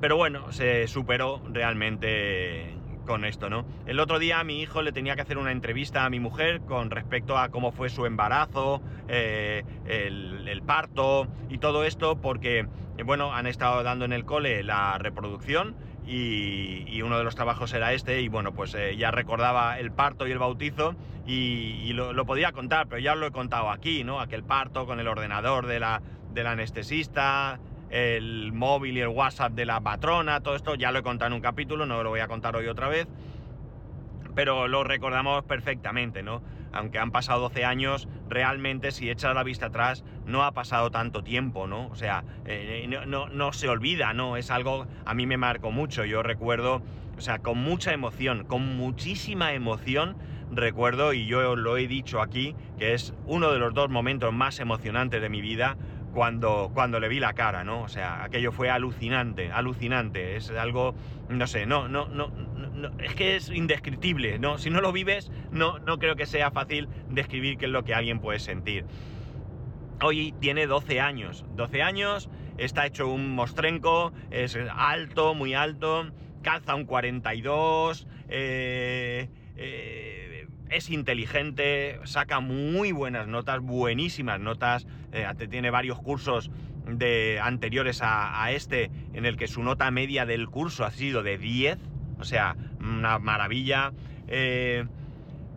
pero 0.00 0.16
bueno, 0.16 0.50
se 0.52 0.88
superó 0.88 1.42
realmente 1.48 2.76
con 3.06 3.24
esto, 3.24 3.48
¿no? 3.48 3.64
El 3.86 4.00
otro 4.00 4.18
día 4.18 4.40
a 4.40 4.44
mi 4.44 4.60
hijo 4.60 4.82
le 4.82 4.92
tenía 4.92 5.14
que 5.16 5.22
hacer 5.22 5.38
una 5.38 5.50
entrevista 5.50 6.04
a 6.04 6.10
mi 6.10 6.20
mujer 6.20 6.60
con 6.60 6.90
respecto 6.90 7.38
a 7.38 7.48
cómo 7.48 7.72
fue 7.72 7.88
su 7.88 8.04
embarazo, 8.04 8.82
eh, 9.08 9.64
el, 9.86 10.62
parto 10.66 11.26
y 11.48 11.58
todo 11.58 11.84
esto, 11.84 12.20
porque, 12.20 12.66
bueno, 13.04 13.32
han 13.34 13.46
estado 13.46 13.82
dando 13.82 14.04
en 14.04 14.12
el 14.12 14.24
cole 14.24 14.62
la 14.62 14.98
reproducción 14.98 15.76
y, 16.06 17.00
uno 17.02 17.18
de 17.18 17.24
los 17.24 17.34
trabajos 17.34 17.72
era 17.72 17.92
este 17.92 18.20
y 18.22 18.28
bueno, 18.28 18.52
pues 18.52 18.74
eh, 18.74 18.96
ya 18.96 19.10
recordaba 19.10 19.78
el 19.78 19.92
parto 19.92 20.26
y 20.26 20.32
el 20.32 20.38
bautizo 20.38 20.94
y, 21.26 21.92
lo, 21.92 22.24
podía 22.24 22.52
contar, 22.52 22.88
pero 22.88 23.00
ya 23.00 23.14
lo 23.14 23.26
he 23.26 23.30
contado 23.30 23.70
aquí, 23.70 24.02
¿no? 24.04 24.20
Aquel 24.20 24.42
parto 24.42 24.86
con 24.86 24.98
el 24.98 25.08
ordenador 25.08 25.66
de 25.66 25.78
la, 25.78 26.02
del 26.32 26.46
anestesista, 26.46 27.60
el 27.90 28.52
móvil 28.52 28.96
y 28.96 29.00
el 29.00 29.08
WhatsApp 29.08 29.52
de 29.52 29.66
la 29.66 29.80
patrona, 29.80 30.40
todo 30.40 30.56
esto 30.56 30.74
ya 30.74 30.90
lo 30.90 31.00
he 31.00 31.02
contado 31.02 31.28
en 31.28 31.34
un 31.34 31.40
capítulo, 31.40 31.86
no 31.86 32.02
lo 32.02 32.10
voy 32.10 32.20
a 32.20 32.28
contar 32.28 32.56
hoy 32.56 32.66
otra 32.66 32.88
vez, 32.88 33.06
pero 34.38 34.68
lo 34.68 34.84
recordamos 34.84 35.42
perfectamente, 35.42 36.22
¿no? 36.22 36.44
Aunque 36.70 37.00
han 37.00 37.10
pasado 37.10 37.40
12 37.40 37.64
años, 37.64 38.06
realmente 38.28 38.92
si 38.92 39.10
echas 39.10 39.34
la 39.34 39.42
vista 39.42 39.66
atrás, 39.66 40.04
no 40.26 40.44
ha 40.44 40.52
pasado 40.52 40.92
tanto 40.92 41.24
tiempo, 41.24 41.66
¿no? 41.66 41.88
O 41.88 41.96
sea, 41.96 42.22
eh, 42.44 42.86
no, 42.88 43.28
no, 43.28 43.52
se 43.52 43.68
olvida, 43.68 44.12
¿no? 44.12 44.36
Es 44.36 44.52
algo, 44.52 44.86
a 45.04 45.14
mí 45.14 45.26
me 45.26 45.38
marcó 45.38 45.72
mucho, 45.72 46.04
yo 46.04 46.22
recuerdo, 46.22 46.82
o 47.16 47.20
sea, 47.20 47.40
con 47.40 47.58
mucha 47.58 47.92
emoción, 47.92 48.44
con 48.44 48.76
muchísima 48.76 49.54
emoción, 49.54 50.16
recuerdo, 50.52 51.14
y 51.14 51.26
yo 51.26 51.56
lo 51.56 51.76
he 51.76 51.88
dicho 51.88 52.22
aquí, 52.22 52.54
que 52.78 52.94
es 52.94 53.14
uno 53.26 53.50
de 53.50 53.58
los 53.58 53.74
dos 53.74 53.90
momentos 53.90 54.32
más 54.32 54.60
emocionantes 54.60 55.20
de 55.20 55.30
mi 55.30 55.40
vida, 55.40 55.76
cuando, 56.12 56.70
cuando 56.72 57.00
le 57.00 57.08
vi 57.08 57.20
la 57.20 57.32
cara, 57.32 57.64
¿no? 57.64 57.82
O 57.82 57.88
sea, 57.88 58.24
aquello 58.24 58.52
fue 58.52 58.70
alucinante, 58.70 59.52
alucinante. 59.52 60.36
Es 60.36 60.50
algo, 60.50 60.94
no 61.28 61.46
sé, 61.46 61.66
no, 61.66 61.88
no, 61.88 62.08
no, 62.08 62.30
es 62.98 63.14
que 63.14 63.36
es 63.36 63.50
indescriptible, 63.50 64.38
¿no? 64.38 64.58
Si 64.58 64.70
no 64.70 64.80
lo 64.80 64.92
vives, 64.92 65.30
no, 65.50 65.78
no 65.78 65.98
creo 65.98 66.16
que 66.16 66.26
sea 66.26 66.50
fácil 66.50 66.88
describir 67.08 67.58
qué 67.58 67.66
es 67.66 67.70
lo 67.70 67.84
que 67.84 67.94
alguien 67.94 68.20
puede 68.20 68.38
sentir. 68.38 68.84
Hoy 70.00 70.34
tiene 70.40 70.66
12 70.66 71.00
años, 71.00 71.44
12 71.56 71.82
años, 71.82 72.30
está 72.56 72.86
hecho 72.86 73.08
un 73.08 73.34
mostrenco, 73.34 74.12
es 74.30 74.56
alto, 74.74 75.34
muy 75.34 75.54
alto, 75.54 76.10
calza 76.42 76.74
un 76.74 76.84
42, 76.84 78.06
eh, 78.28 79.28
eh 79.56 80.28
es 80.70 80.90
inteligente, 80.90 81.98
saca 82.04 82.40
muy 82.40 82.92
buenas 82.92 83.26
notas, 83.26 83.60
buenísimas 83.60 84.40
notas, 84.40 84.86
eh, 85.12 85.26
tiene 85.50 85.70
varios 85.70 85.98
cursos 85.98 86.50
de, 86.86 87.40
anteriores 87.42 88.00
a, 88.02 88.50
este 88.52 88.90
en 89.12 89.24
el 89.26 89.36
que 89.36 89.46
su 89.46 89.62
nota 89.62 89.90
media 89.90 90.26
del 90.26 90.48
curso 90.48 90.84
ha 90.84 90.90
sido 90.90 91.22
de 91.22 91.38
10, 91.38 91.78
o 92.18 92.24
sea, 92.24 92.56
una 92.80 93.18
maravilla. 93.18 93.92
Eh, 94.28 94.84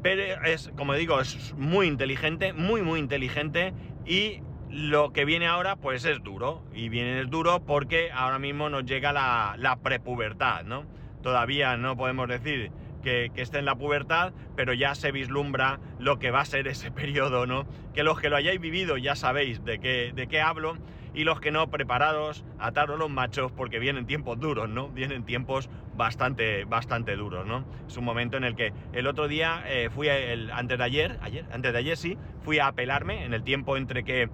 pero 0.02 0.44
es, 0.46 0.72
como 0.76 0.94
digo, 0.96 1.20
es 1.22 1.54
muy 1.58 1.88
inteligente, 1.88 2.54
muy, 2.54 2.82
muy 2.82 3.00
inteligente 3.00 3.74
y 4.06 4.40
lo 4.70 5.12
que 5.12 5.26
viene 5.26 5.48
ahora 5.48 5.76
pues 5.76 6.06
es 6.06 6.24
duro. 6.24 6.64
Y 6.74 6.90
viene 6.90 7.22
es 7.22 7.30
duro 7.30 7.64
porque 7.66 8.12
ahora 8.12 8.40
mismo 8.40 8.70
nos 8.70 8.86
llega 8.86 9.14
la, 9.14 9.56
la 9.58 9.78
prepubertad, 9.78 10.64
¿no? 10.64 10.86
Todavía 11.22 11.78
no 11.78 11.96
podemos 11.96 12.28
decir 12.28 12.72
que, 13.02 13.32
esté 13.36 13.60
en 13.60 13.66
la 13.66 13.76
pubertad, 13.76 14.34
pero 14.56 14.74
ya 14.74 14.96
se 14.96 15.12
vislumbra 15.12 15.80
lo 16.00 16.20
que 16.20 16.32
va 16.32 16.42
a 16.42 16.46
ser 16.46 16.68
ese 16.68 16.92
periodo, 16.92 17.46
¿no? 17.46 17.66
Que 17.94 18.04
los 18.04 18.20
que 18.20 18.30
lo 18.30 18.38
hayáis 18.38 18.62
vivido 18.62 18.98
ya 18.98 19.16
sabéis 19.16 19.64
de 19.66 19.80
qué, 19.80 20.12
de 20.16 20.28
qué 20.28 20.42
hablo, 20.42 20.78
y 21.14 21.24
los 21.24 21.40
que 21.40 21.52
no, 21.52 21.68
preparados, 21.68 22.46
ataros 22.58 22.98
los 22.98 23.10
machos, 23.10 23.52
porque 23.52 23.80
vienen 23.80 24.06
tiempos 24.06 24.40
duros, 24.40 24.70
¿no? 24.70 24.90
Vienen 24.90 25.24
tiempos 25.26 25.70
bastante, 25.96 26.64
bastante 26.66 27.16
duros, 27.16 27.46
¿no? 27.46 27.66
Es 27.88 27.98
un 27.98 28.06
momento 28.06 28.38
en 28.38 28.44
el 28.44 28.56
que 28.56 28.74
el 28.94 29.08
otro 29.08 29.28
día 29.28 29.64
eh, 29.68 29.90
fui, 29.90 30.08
el, 30.08 30.52
antes 30.52 30.78
de 30.78 30.84
ayer, 30.84 31.18
ayer, 31.22 31.46
antes 31.52 31.74
de 31.74 31.78
ayer 31.78 31.98
sí, 31.98 32.18
fui 32.44 32.60
a 32.60 32.68
apelarme 32.68 33.26
en 33.26 33.34
el 33.34 33.44
tiempo 33.44 33.76
entre 33.78 34.04
que 34.04 34.30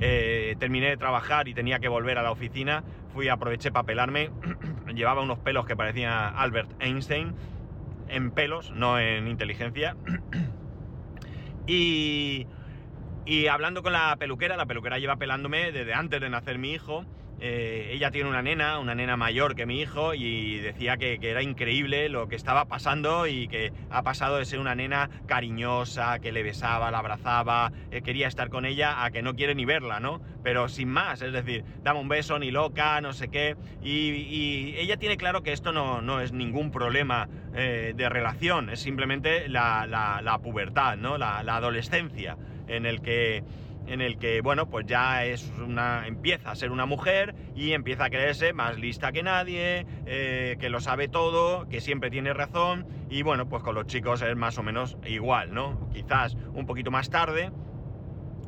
eh, 0.00 0.54
terminé 0.58 0.88
de 0.88 0.96
trabajar 0.96 1.48
y 1.48 1.54
tenía 1.54 1.80
que 1.80 1.88
volver 1.88 2.18
a 2.18 2.22
la 2.22 2.30
oficina, 2.30 2.84
fui, 3.12 3.28
aproveché 3.28 3.72
para 3.72 3.84
pelarme, 3.84 4.30
llevaba 4.94 5.22
unos 5.22 5.38
pelos 5.38 5.66
que 5.66 5.76
parecían 5.76 6.32
Albert 6.36 6.70
Einstein, 6.80 7.34
en 8.08 8.30
pelos, 8.30 8.70
no 8.70 8.98
en 8.98 9.26
inteligencia. 9.26 9.96
y, 11.66 12.46
y 13.30 13.46
hablando 13.46 13.84
con 13.84 13.92
la 13.92 14.16
peluquera, 14.16 14.56
la 14.56 14.66
peluquera 14.66 14.98
lleva 14.98 15.14
pelándome 15.14 15.70
desde 15.70 15.94
antes 15.94 16.20
de 16.20 16.28
nacer 16.28 16.58
mi 16.58 16.72
hijo. 16.72 17.06
Eh, 17.38 17.92
ella 17.92 18.10
tiene 18.10 18.28
una 18.28 18.42
nena, 18.42 18.78
una 18.78 18.94
nena 18.94 19.16
mayor 19.16 19.54
que 19.54 19.64
mi 19.64 19.80
hijo, 19.80 20.14
y 20.14 20.58
decía 20.58 20.98
que, 20.98 21.18
era 21.22 21.40
increíble 21.40 22.10
lo 22.10 22.28
que 22.28 22.36
estaba 22.36 22.66
pasando 22.66 23.26
y 23.26 23.48
que 23.48 23.72
ha 23.88 24.02
pasado 24.02 24.36
de 24.36 24.44
ser 24.44 24.58
una 24.58 24.74
nena 24.74 25.08
cariñosa, 25.26 26.18
que 26.18 26.32
le 26.32 26.42
besaba, 26.42 26.90
la 26.90 26.98
abrazaba, 26.98 27.72
eh, 27.90 28.02
quería 28.02 28.28
estar 28.28 28.50
con 28.50 28.66
ella, 28.66 29.04
a 29.04 29.10
que 29.10 29.22
no 29.22 29.34
quiere 29.34 29.54
ni 29.54 29.64
verla, 29.64 30.00
¿no? 30.00 30.20
Pero 30.42 30.68
sin 30.68 30.88
más, 30.88 31.22
es 31.22 31.32
decir, 31.32 31.64
dame 31.82 32.00
un 32.00 32.08
beso, 32.08 32.38
ni 32.38 32.50
loca, 32.50 33.00
no 33.00 33.14
sé 33.14 33.28
qué. 33.28 33.56
Y, 33.82 34.74
ella 34.76 34.96
tiene 34.96 35.16
claro 35.16 35.42
que 35.42 35.52
esto 35.52 35.72
no, 35.72 36.20
es 36.20 36.32
ningún 36.32 36.70
problema 36.70 37.28
eh, 37.54 37.94
de 37.96 38.08
relación, 38.08 38.70
es 38.70 38.80
simplemente 38.80 39.48
la, 39.48 40.38
pubertad, 40.42 40.96
¿no? 40.96 41.16
La, 41.16 41.38
adolescencia, 41.38 42.36
en 42.70 42.86
el 42.86 43.00
que 43.00 43.42
en 43.86 44.00
el 44.00 44.18
que, 44.18 44.40
bueno, 44.40 44.66
pues 44.68 44.86
ya 44.86 45.24
es 45.24 45.50
una, 45.58 46.06
empieza 46.06 46.50
a 46.50 46.54
ser 46.54 46.70
una 46.70 46.86
mujer 46.86 47.34
y 47.56 47.72
empieza 47.72 48.04
a 48.04 48.10
creerse 48.10 48.52
más 48.52 48.78
lista 48.78 49.10
que 49.10 49.22
nadie, 49.22 49.86
eh, 50.06 50.56
que 50.60 50.70
lo 50.70 50.80
sabe 50.80 51.08
todo, 51.08 51.68
que 51.68 51.80
siempre 51.80 52.10
tiene 52.10 52.32
razón 52.32 52.86
y 53.08 53.22
bueno, 53.22 53.48
pues 53.48 53.62
con 53.62 53.74
los 53.74 53.86
chicos 53.86 54.22
es 54.22 54.36
más 54.36 54.58
o 54.58 54.62
menos 54.62 54.96
igual, 55.06 55.52
¿no? 55.52 55.88
Quizás 55.92 56.36
un 56.54 56.66
poquito 56.66 56.90
más 56.90 57.10
tarde, 57.10 57.50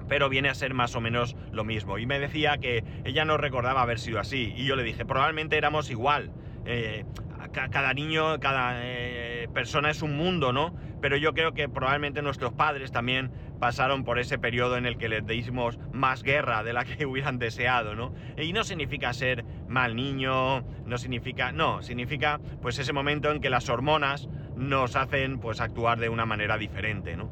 pero 0.08 0.28
viene 0.28 0.48
a 0.48 0.54
ser 0.54 0.74
más 0.74 0.94
o 0.94 1.00
menos 1.00 1.34
lo 1.50 1.64
mismo. 1.64 1.98
Y 1.98 2.06
me 2.06 2.20
decía 2.20 2.58
que 2.58 2.84
ella 3.04 3.24
no 3.24 3.36
recordaba 3.36 3.82
haber 3.82 3.98
sido 3.98 4.20
así 4.20 4.52
y 4.56 4.64
yo 4.64 4.76
le 4.76 4.84
dije, 4.84 5.04
probablemente 5.04 5.56
éramos 5.56 5.90
igual. 5.90 6.30
Eh, 6.64 7.04
cada 7.52 7.92
niño, 7.92 8.38
cada 8.38 8.84
eh, 8.84 9.21
persona 9.52 9.90
es 9.90 10.02
un 10.02 10.16
mundo, 10.16 10.52
¿no? 10.52 10.74
Pero 11.00 11.16
yo 11.16 11.32
creo 11.32 11.52
que 11.52 11.68
probablemente 11.68 12.22
nuestros 12.22 12.52
padres 12.52 12.90
también 12.90 13.30
pasaron 13.60 14.04
por 14.04 14.18
ese 14.18 14.38
periodo 14.38 14.76
en 14.76 14.86
el 14.86 14.98
que 14.98 15.08
les 15.08 15.26
dimos 15.26 15.78
más 15.92 16.22
guerra 16.22 16.64
de 16.64 16.72
la 16.72 16.84
que 16.84 17.06
hubieran 17.06 17.38
deseado, 17.38 17.94
¿no? 17.94 18.12
Y 18.36 18.52
no 18.52 18.64
significa 18.64 19.12
ser 19.12 19.44
mal 19.68 19.94
niño, 19.94 20.62
no 20.84 20.98
significa, 20.98 21.52
no, 21.52 21.82
significa 21.82 22.40
pues 22.60 22.78
ese 22.78 22.92
momento 22.92 23.30
en 23.30 23.40
que 23.40 23.50
las 23.50 23.68
hormonas 23.68 24.28
nos 24.56 24.96
hacen 24.96 25.38
pues 25.38 25.60
actuar 25.60 25.98
de 25.98 26.08
una 26.08 26.26
manera 26.26 26.58
diferente, 26.58 27.16
¿no? 27.16 27.30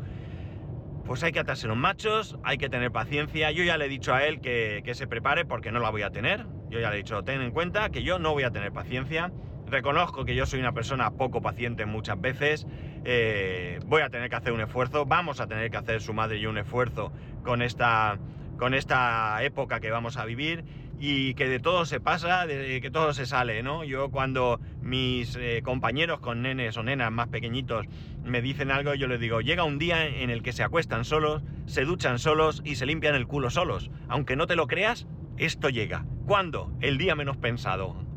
Pues 1.04 1.24
hay 1.24 1.32
que 1.32 1.40
atarse 1.40 1.66
los 1.66 1.76
machos, 1.76 2.38
hay 2.44 2.56
que 2.56 2.68
tener 2.68 2.92
paciencia. 2.92 3.50
Yo 3.50 3.64
ya 3.64 3.76
le 3.76 3.86
he 3.86 3.88
dicho 3.88 4.14
a 4.14 4.24
él 4.24 4.40
que, 4.40 4.82
que 4.84 4.94
se 4.94 5.08
prepare 5.08 5.44
porque 5.44 5.72
no 5.72 5.80
la 5.80 5.90
voy 5.90 6.02
a 6.02 6.10
tener. 6.10 6.46
Yo 6.68 6.78
ya 6.78 6.90
le 6.90 6.96
he 6.96 6.98
dicho, 6.98 7.24
ten 7.24 7.40
en 7.42 7.50
cuenta 7.50 7.90
que 7.90 8.04
yo 8.04 8.20
no 8.20 8.32
voy 8.32 8.44
a 8.44 8.52
tener 8.52 8.70
paciencia 8.70 9.32
Reconozco 9.70 10.24
que 10.24 10.34
yo 10.34 10.46
soy 10.46 10.58
una 10.58 10.72
persona 10.72 11.12
poco 11.12 11.40
paciente 11.40 11.86
muchas 11.86 12.20
veces. 12.20 12.66
Eh, 13.04 13.78
voy 13.86 14.02
a 14.02 14.10
tener 14.10 14.28
que 14.28 14.34
hacer 14.34 14.52
un 14.52 14.60
esfuerzo. 14.60 15.06
Vamos 15.06 15.40
a 15.40 15.46
tener 15.46 15.70
que 15.70 15.76
hacer 15.76 16.02
su 16.02 16.12
madre 16.12 16.38
y 16.38 16.46
un 16.46 16.58
esfuerzo 16.58 17.12
con 17.44 17.62
esta, 17.62 18.18
con 18.58 18.74
esta 18.74 19.40
época 19.44 19.78
que 19.78 19.92
vamos 19.92 20.16
a 20.16 20.24
vivir 20.24 20.64
y 20.98 21.34
que 21.34 21.48
de 21.48 21.60
todo 21.60 21.86
se 21.86 22.00
pasa, 22.00 22.48
de 22.48 22.80
que 22.80 22.90
todo 22.90 23.14
se 23.14 23.26
sale, 23.26 23.62
¿no? 23.62 23.84
Yo 23.84 24.10
cuando 24.10 24.60
mis 24.82 25.36
eh, 25.36 25.62
compañeros 25.64 26.18
con 26.18 26.42
nenes 26.42 26.76
o 26.76 26.82
nenas 26.82 27.12
más 27.12 27.28
pequeñitos 27.28 27.86
me 28.24 28.42
dicen 28.42 28.72
algo, 28.72 28.94
yo 28.94 29.06
les 29.06 29.20
digo, 29.20 29.40
llega 29.40 29.62
un 29.62 29.78
día 29.78 30.04
en 30.04 30.30
el 30.30 30.42
que 30.42 30.52
se 30.52 30.64
acuestan 30.64 31.04
solos, 31.04 31.42
se 31.66 31.84
duchan 31.84 32.18
solos 32.18 32.60
y 32.64 32.74
se 32.74 32.86
limpian 32.86 33.14
el 33.14 33.28
culo 33.28 33.50
solos. 33.50 33.88
Aunque 34.08 34.34
no 34.34 34.48
te 34.48 34.56
lo 34.56 34.66
creas, 34.66 35.06
esto 35.38 35.68
llega. 35.68 36.04
¿Cuándo? 36.26 36.72
El 36.80 36.98
día 36.98 37.14
menos 37.14 37.36
pensado 37.36 38.09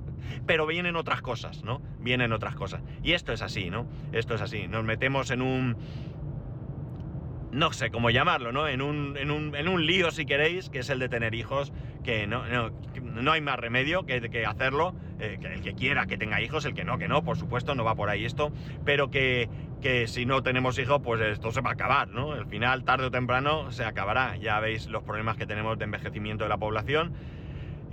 pero 0.45 0.65
vienen 0.65 0.95
otras 0.95 1.21
cosas, 1.21 1.63
¿no? 1.63 1.81
Vienen 1.99 2.31
otras 2.33 2.55
cosas. 2.55 2.81
Y 3.03 3.13
esto 3.13 3.33
es 3.33 3.41
así, 3.41 3.69
¿no? 3.69 3.87
Esto 4.11 4.35
es 4.35 4.41
así. 4.41 4.67
Nos 4.67 4.83
metemos 4.83 5.31
en 5.31 5.41
un... 5.41 5.77
No 7.51 7.71
sé 7.71 7.91
cómo 7.91 8.09
llamarlo, 8.09 8.51
¿no? 8.51 8.67
En 8.67 8.81
un, 8.81 9.15
en 9.15 9.29
un, 9.29 9.55
en 9.55 9.67
un 9.67 9.85
lío, 9.85 10.09
si 10.09 10.25
queréis, 10.25 10.71
que 10.71 10.79
es 10.79 10.89
el 10.89 10.97
de 10.97 11.07
tener 11.07 11.35
hijos, 11.35 11.71
que 12.03 12.25
no, 12.25 12.43
no, 13.01 13.31
hay 13.31 13.41
más 13.41 13.59
remedio 13.59 14.07
que, 14.07 14.21
que 14.21 14.45
hacerlo. 14.45 14.95
Eh, 15.19 15.37
el 15.41 15.61
que 15.61 15.75
quiera 15.75 16.07
que 16.07 16.17
tenga 16.17 16.41
hijos, 16.41 16.65
el 16.65 16.73
que 16.73 16.83
no, 16.83 16.97
que 16.97 17.07
no, 17.07 17.23
por 17.23 17.37
supuesto, 17.37 17.75
no 17.75 17.83
va 17.83 17.93
por 17.93 18.09
ahí 18.09 18.25
esto. 18.25 18.51
Pero 18.83 19.11
que, 19.11 19.49
que 19.81 20.07
si 20.07 20.25
no 20.25 20.41
tenemos 20.41 20.79
hijos, 20.79 21.01
pues 21.03 21.21
esto 21.21 21.51
se 21.51 21.61
va 21.61 21.69
a 21.69 21.73
acabar, 21.73 22.07
¿no? 22.07 22.31
Al 22.31 22.47
final, 22.47 22.83
tarde 22.85 23.05
o 23.05 23.11
temprano, 23.11 23.71
se 23.71 23.85
acabará. 23.85 24.35
Ya 24.37 24.59
veis 24.59 24.87
los 24.87 25.03
problemas 25.03 25.37
que 25.37 25.45
tenemos 25.45 25.77
de 25.77 25.85
envejecimiento 25.85 26.45
de 26.45 26.49
la 26.49 26.57
población. 26.57 27.13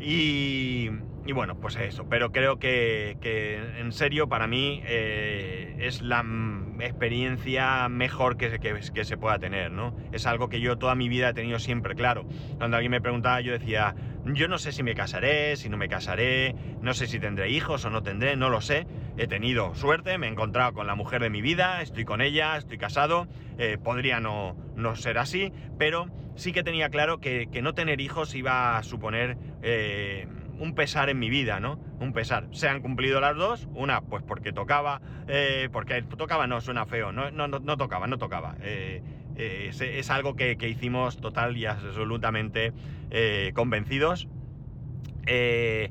Y, 0.00 0.88
y 1.30 1.32
bueno, 1.32 1.54
pues 1.54 1.76
eso, 1.76 2.08
pero 2.08 2.32
creo 2.32 2.58
que, 2.58 3.16
en 3.78 3.92
serio 3.92 4.28
para 4.28 4.48
mí 4.48 4.82
eh, 4.84 5.76
es 5.78 6.02
la 6.02 6.24
experiencia 6.80 7.88
mejor 7.88 8.36
que, 8.36 8.58
que, 8.58 9.04
se 9.04 9.16
pueda 9.16 9.38
tener, 9.38 9.70
¿no? 9.70 9.94
Es 10.10 10.26
algo 10.26 10.48
que 10.48 10.60
yo 10.60 10.76
toda 10.76 10.96
mi 10.96 11.08
vida 11.08 11.28
he 11.28 11.32
tenido 11.32 11.60
siempre 11.60 11.94
claro. 11.94 12.26
Cuando 12.58 12.76
alguien 12.76 12.90
me 12.90 13.00
preguntaba 13.00 13.40
yo 13.42 13.52
decía, 13.52 13.94
Yo 14.24 14.48
no 14.48 14.58
sé 14.58 14.72
si 14.72 14.82
me 14.82 14.96
casaré, 14.96 15.56
si 15.56 15.68
no 15.68 15.76
me 15.76 15.88
casaré, 15.88 16.56
no 16.80 16.94
sé 16.94 17.06
si 17.06 17.20
tendré 17.20 17.48
hijos 17.48 17.84
o 17.84 17.90
no 17.90 18.02
tendré, 18.02 18.34
no 18.34 18.50
lo 18.50 18.60
sé. 18.60 18.88
He 19.16 19.28
tenido 19.28 19.76
suerte, 19.76 20.18
me 20.18 20.26
he 20.26 20.30
encontrado 20.30 20.72
con 20.72 20.88
la 20.88 20.96
mujer 20.96 21.22
de 21.22 21.30
mi 21.30 21.42
vida, 21.42 21.80
estoy 21.80 22.04
con 22.04 22.22
ella, 22.22 22.56
estoy 22.56 22.76
casado. 22.76 23.28
Eh, 23.56 23.78
podría 23.80 24.18
no, 24.18 24.56
no, 24.74 24.96
ser 24.96 25.16
así, 25.16 25.52
pero 25.78 26.08
sí 26.34 26.52
que 26.52 26.64
tenía 26.64 26.88
claro 26.88 27.18
que, 27.18 27.46
no 27.62 27.72
tener 27.72 28.00
hijos 28.00 28.34
iba 28.34 28.78
a 28.78 28.82
suponer 28.82 29.36
eh, 29.62 30.26
un 30.60 30.74
pesar 30.74 31.08
en 31.08 31.18
mi 31.18 31.30
vida, 31.30 31.58
¿no? 31.58 31.80
Un 31.98 32.12
pesar. 32.12 32.46
Se 32.52 32.68
han 32.68 32.80
cumplido 32.82 33.20
las 33.20 33.34
dos, 33.34 33.66
una 33.74 34.02
pues 34.02 34.22
porque 34.22 34.52
tocaba, 34.52 35.00
eh, 35.26 35.68
porque 35.72 36.02
tocaba 36.02 36.46
no, 36.46 36.60
suena 36.60 36.84
feo, 36.86 37.12
no, 37.12 37.30
no, 37.30 37.48
no, 37.48 37.76
tocaba, 37.76 38.06
no 38.06 38.18
tocaba. 38.18 38.56
Eh, 38.60 39.02
es, 39.36 40.10
algo 40.10 40.36
que, 40.36 40.56
hicimos 40.68 41.18
total 41.18 41.56
y 41.56 41.64
absolutamente 41.64 42.72
eh, 43.10 43.52
convencidos. 43.54 44.28
Eh, 45.26 45.90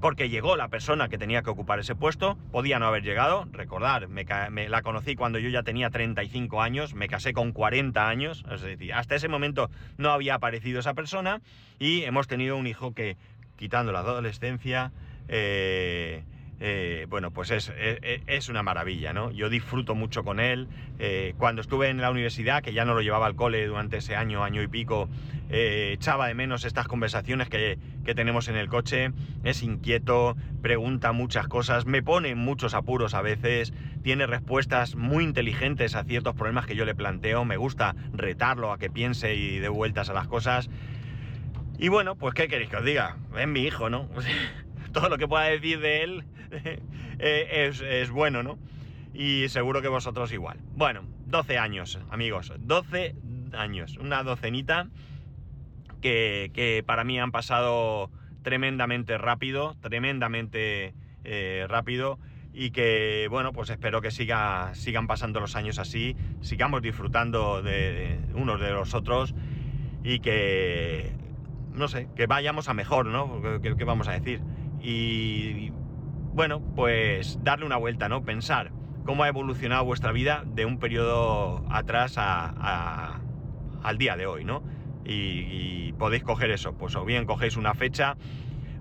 porque 0.00 0.30
llegó 0.30 0.56
la 0.56 0.68
persona 0.68 1.08
que 1.08 1.18
tenía 1.18 1.42
que 1.42 1.50
ocupar 1.50 1.78
ese 1.78 1.94
puesto, 1.94 2.36
podía 2.50 2.78
no 2.78 2.86
haber 2.86 3.02
llegado, 3.02 3.46
recordar, 3.52 4.08
me, 4.08 4.68
la 4.68 4.82
conocí 4.82 5.14
cuando 5.14 5.38
yo 5.38 5.50
ya 5.50 5.62
tenía 5.62 5.90
35 5.90 6.62
años, 6.62 6.94
me 6.94 7.06
casé 7.08 7.32
con 7.32 7.52
40 7.52 8.08
años, 8.08 8.44
es 8.50 8.62
decir, 8.62 8.94
hasta 8.94 9.14
ese 9.14 9.28
momento 9.28 9.70
no 9.98 10.10
había 10.10 10.34
aparecido 10.34 10.80
esa 10.80 10.94
persona 10.94 11.42
y 11.78 12.02
hemos 12.04 12.28
tenido 12.28 12.56
un 12.56 12.66
hijo 12.66 12.94
que, 12.94 13.18
quitando 13.60 13.92
la 13.92 13.98
adolescencia, 13.98 14.90
eh, 16.62 17.06
bueno, 17.08 17.30
pues 17.30 17.50
es, 17.50 18.48
una 18.48 18.62
maravilla, 18.62 19.12
¿no? 19.12 19.30
Yo 19.30 19.48
disfruto 19.50 19.94
mucho 19.94 20.24
con 20.24 20.40
él. 20.40 20.68
Eh, 20.98 21.34
cuando 21.36 21.60
estuve 21.60 21.88
en 21.88 22.00
la 22.00 22.10
universidad, 22.10 22.62
que 22.62 22.72
ya 22.72 22.86
no 22.86 22.94
lo 22.94 23.02
llevaba 23.02 23.26
al 23.26 23.34
cole 23.34 23.66
durante 23.66 23.98
ese 23.98 24.16
año, 24.16 24.44
año 24.44 24.62
y 24.62 24.68
pico, 24.68 25.10
eh, 25.50 25.92
echaba 25.94 26.28
de 26.28 26.34
menos 26.34 26.64
estas 26.64 26.86
conversaciones 26.86 27.48
que, 27.48 27.78
tenemos 28.14 28.48
en 28.48 28.56
el 28.56 28.68
coche. 28.68 29.12
Es 29.44 29.62
inquieto, 29.62 30.36
pregunta 30.62 31.12
muchas 31.12 31.46
cosas, 31.46 31.86
me 31.86 32.02
pone 32.02 32.34
muchos 32.34 32.74
apuros 32.74 33.14
a 33.14 33.22
veces, 33.22 33.72
tiene 34.02 34.26
respuestas 34.26 34.96
muy 34.96 35.22
inteligentes 35.22 35.94
a 35.94 36.02
ciertos 36.02 36.34
problemas 36.34 36.66
que 36.66 36.74
yo 36.74 36.84
le 36.84 36.96
planteo. 36.96 37.44
Me 37.44 37.56
gusta 37.56 37.94
retarlo 38.12 38.72
a 38.72 38.78
que 38.78 38.90
piense 38.90 39.36
y 39.36 39.60
dé 39.60 39.68
vueltas 39.68 40.10
a 40.10 40.12
las 40.12 40.26
cosas. 40.26 40.68
Y 41.80 41.88
bueno, 41.88 42.14
pues 42.14 42.34
¿qué 42.34 42.46
queréis 42.46 42.68
que 42.68 42.76
os 42.76 42.84
diga? 42.84 43.16
Es 43.36 43.48
mi 43.48 43.62
hijo, 43.62 43.88
¿no? 43.88 44.08
Todo 44.92 45.08
lo 45.08 45.18
que 45.18 45.26
pueda 45.26 45.44
decir 45.44 45.80
de 45.80 46.02
él 46.02 46.24
Eh, 47.22 47.70
es, 48.00 48.10
bueno, 48.10 48.42
¿no? 48.42 48.58
Y 49.12 49.48
seguro 49.50 49.82
que 49.82 49.88
vosotros 49.88 50.32
igual. 50.32 50.58
Bueno, 50.74 51.02
12 51.26 51.58
años, 51.58 51.98
amigos, 52.10 52.50
12 52.58 53.14
años, 53.52 53.98
una 53.98 54.22
docenita 54.22 54.88
que, 56.00 56.82
para 56.86 57.04
mí 57.04 57.20
han 57.20 57.30
pasado 57.30 58.10
tremendamente 58.42 59.18
rápido, 59.18 59.76
tremendamente 59.82 60.94
eh, 61.24 61.66
rápido 61.68 62.18
y 62.54 62.70
que, 62.70 63.26
bueno, 63.28 63.52
pues 63.52 63.68
espero 63.68 64.00
que 64.00 64.10
siga, 64.10 64.74
sigan 64.74 65.06
pasando 65.06 65.40
los 65.40 65.56
años 65.56 65.78
así, 65.78 66.16
sigamos 66.40 66.80
disfrutando 66.80 67.60
de, 67.60 68.18
unos 68.32 68.58
de 68.60 68.70
los 68.70 68.94
otros 68.94 69.34
y 70.02 70.20
que, 70.20 71.12
no 71.72 71.88
sé, 71.88 72.08
que 72.14 72.26
vayamos 72.26 72.68
a 72.68 72.74
mejor, 72.74 73.06
¿no? 73.06 73.40
¿Qué, 73.62 73.84
vamos 73.84 74.08
a 74.08 74.12
decir? 74.12 74.42
Y 74.80 75.70
bueno, 76.32 76.60
pues 76.60 77.38
darle 77.42 77.66
una 77.66 77.76
vuelta, 77.76 78.08
¿no? 78.08 78.24
Pensar 78.24 78.72
cómo 79.04 79.24
ha 79.24 79.28
evolucionado 79.28 79.84
vuestra 79.84 80.12
vida 80.12 80.44
de 80.46 80.64
un 80.64 80.78
periodo 80.78 81.64
atrás 81.70 82.14
al 82.18 83.98
día 83.98 84.16
de 84.16 84.26
hoy, 84.26 84.44
¿no? 84.44 84.62
Y, 85.04 85.92
podéis 85.98 86.22
coger 86.22 86.50
eso, 86.50 86.72
pues 86.72 86.96
o 86.96 87.04
bien 87.04 87.26
cogéis 87.26 87.58
una 87.58 87.74
fecha 87.74 88.16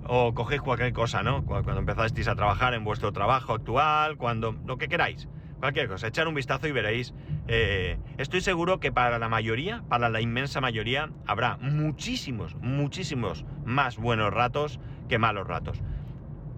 o 0.08 0.34
cogéis 0.34 0.62
cualquier 0.62 0.94
cosa, 0.94 1.22
¿no? 1.22 1.44
Cuando 1.44 1.80
empezasteis 1.80 2.30
a 2.30 2.36
trabajar 2.36 2.74
en 2.74 2.86
vuestro 2.86 3.12
trabajo 3.12 3.54
actual, 3.54 4.16
cuando 4.16 4.56
lo 4.66 4.78
que 4.78 4.88
queráis, 4.88 5.28
cualquier 5.60 5.88
cosa, 5.88 6.08
echar 6.08 6.28
un 6.28 6.36
vistazo 6.36 6.68
y 6.68 6.72
veréis. 6.72 7.14
Eh, 7.48 7.98
estoy 8.18 8.42
seguro 8.42 8.80
que 8.80 8.92
para 8.92 9.20
la 9.20 9.30
mayoría, 9.30 9.84
para 9.90 10.10
la 10.10 10.22
inmensa 10.22 10.62
mayoría, 10.62 11.12
habrá 11.26 11.58
muchísimos, 11.58 12.56
muchísimos 12.56 13.46
más 13.66 13.98
buenos 13.98 14.34
ratos 14.34 14.80
que 15.08 15.18
malos 15.18 15.48
ratos. 15.48 15.82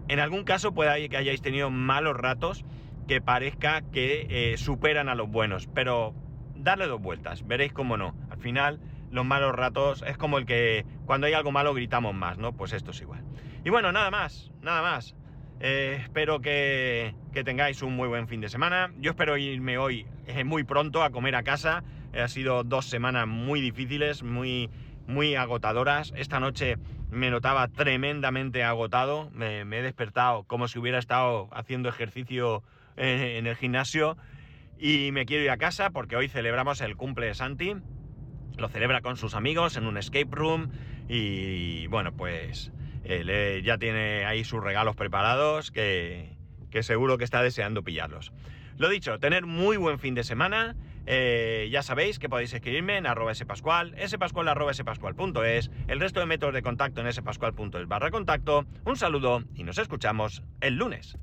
En 0.08 0.20
algún 0.20 0.44
caso 0.44 0.74
puede 0.74 1.10
que 1.10 1.18
hayáis 1.18 1.42
tenido 1.42 1.70
malos 1.70 2.18
ratos 2.18 2.66
que 3.08 3.22
parezca 3.22 3.82
que 3.82 4.28
eh, 4.30 4.58
superan 4.58 5.10
a 5.10 5.16
los 5.16 5.30
buenos, 5.30 5.68
pero 5.74 6.14
darle 6.56 6.88
dos 6.88 7.02
vueltas, 7.02 7.46
veréis 7.48 7.74
cómo 7.74 7.98
no. 7.98 8.16
Al 8.30 8.38
final, 8.38 8.80
los 9.10 9.26
malos 9.26 9.54
ratos 9.54 10.04
es 10.08 10.18
como 10.18 10.38
el 10.38 10.46
que 10.46 10.86
cuando 11.06 11.28
hay 11.28 11.34
algo 11.34 11.52
malo 11.52 11.74
gritamos 11.74 12.14
más, 12.14 12.38
¿no? 12.38 12.54
Pues 12.54 12.74
esto 12.74 12.92
es 12.92 13.02
igual. 13.02 13.24
Y 13.64 13.70
bueno, 13.70 13.92
nada 13.92 14.12
más, 14.12 14.52
nada 14.62 14.82
más. 14.82 15.16
Eh, 15.64 16.00
espero 16.02 16.42
que, 16.42 17.14
tengáis 17.46 17.84
un 17.84 17.96
muy 17.96 18.08
buen 18.08 18.28
fin 18.28 18.42
de 18.42 18.50
semana. 18.50 18.92
Yo 18.98 19.12
espero 19.12 19.38
irme 19.38 19.78
hoy 19.78 20.08
eh, 20.26 20.44
muy 20.44 20.64
pronto 20.64 21.04
a 21.04 21.12
comer 21.12 21.36
a 21.36 21.44
casa. 21.44 21.84
ha 22.20 22.28
sido 22.28 22.64
dos 22.64 22.88
semanas 22.88 23.28
muy 23.28 23.62
difíciles, 23.62 24.24
muy, 24.24 24.72
muy 25.06 25.36
agotadoras. 25.36 26.14
Esta 26.16 26.40
noche 26.40 26.78
me 27.12 27.30
notaba 27.30 27.68
tremendamente 27.68 28.64
agotado, 28.64 29.30
me, 29.36 29.62
he 29.62 29.82
despertado 29.84 30.46
como 30.46 30.68
si 30.68 30.80
hubiera 30.80 30.98
estado 30.98 31.48
haciendo 31.52 31.90
ejercicio 31.90 32.64
en, 32.98 33.46
el 33.46 33.56
gimnasio 33.56 34.18
y 34.80 35.12
me 35.12 35.28
quiero 35.28 35.44
ir 35.44 35.52
a 35.52 35.58
casa 35.58 35.92
porque 35.92 36.16
hoy 36.16 36.28
celebramos 36.28 36.82
el 36.82 36.96
cumple 36.96 37.28
de 37.28 37.36
Santi, 37.36 37.76
lo 38.58 38.68
celebra 38.68 39.02
con 39.02 39.16
sus 39.16 39.36
amigos 39.36 39.78
en 39.78 39.86
un 39.86 39.98
escape 39.98 40.30
room 40.32 40.72
y 41.08 41.86
bueno, 41.88 42.14
pues 42.14 42.72
él 43.20 43.64
ya 43.64 43.78
tiene 43.78 44.26
ahí 44.26 44.44
sus 44.44 44.64
regalos 44.64 44.96
preparados 44.96 45.72
que, 45.72 46.36
que 46.70 46.84
seguro 46.84 47.18
que 47.18 47.24
está 47.24 47.44
deseando 47.44 47.84
pillarlos. 47.84 48.32
Lo 48.78 48.90
dicho, 48.90 49.20
tener 49.20 49.46
muy 49.46 49.78
buen 49.78 50.00
fin 50.00 50.16
de 50.16 50.24
semana. 50.24 50.76
Eh, 51.06 51.70
ya 51.72 51.84
sabéis 51.84 52.20
que 52.20 52.30
podéis 52.30 52.54
escribirme 52.54 52.98
en 52.98 53.06
arroba 53.06 53.34
spascual, 53.34 53.96
spascual 54.08 54.48
arroba 54.48 54.74
spascual.es, 54.74 55.72
el 55.88 56.00
resto 56.00 56.20
de 56.20 56.26
métodos 56.26 56.54
de 56.54 56.62
contacto 56.62 57.02
en 57.02 57.12
spascual.es 57.12 57.88
barra 57.88 58.12
contacto. 58.12 58.66
Un 58.86 58.96
saludo 58.96 59.44
y 59.56 59.64
nos 59.64 59.78
escuchamos 59.78 60.44
el 60.62 60.76
lunes. 60.76 61.18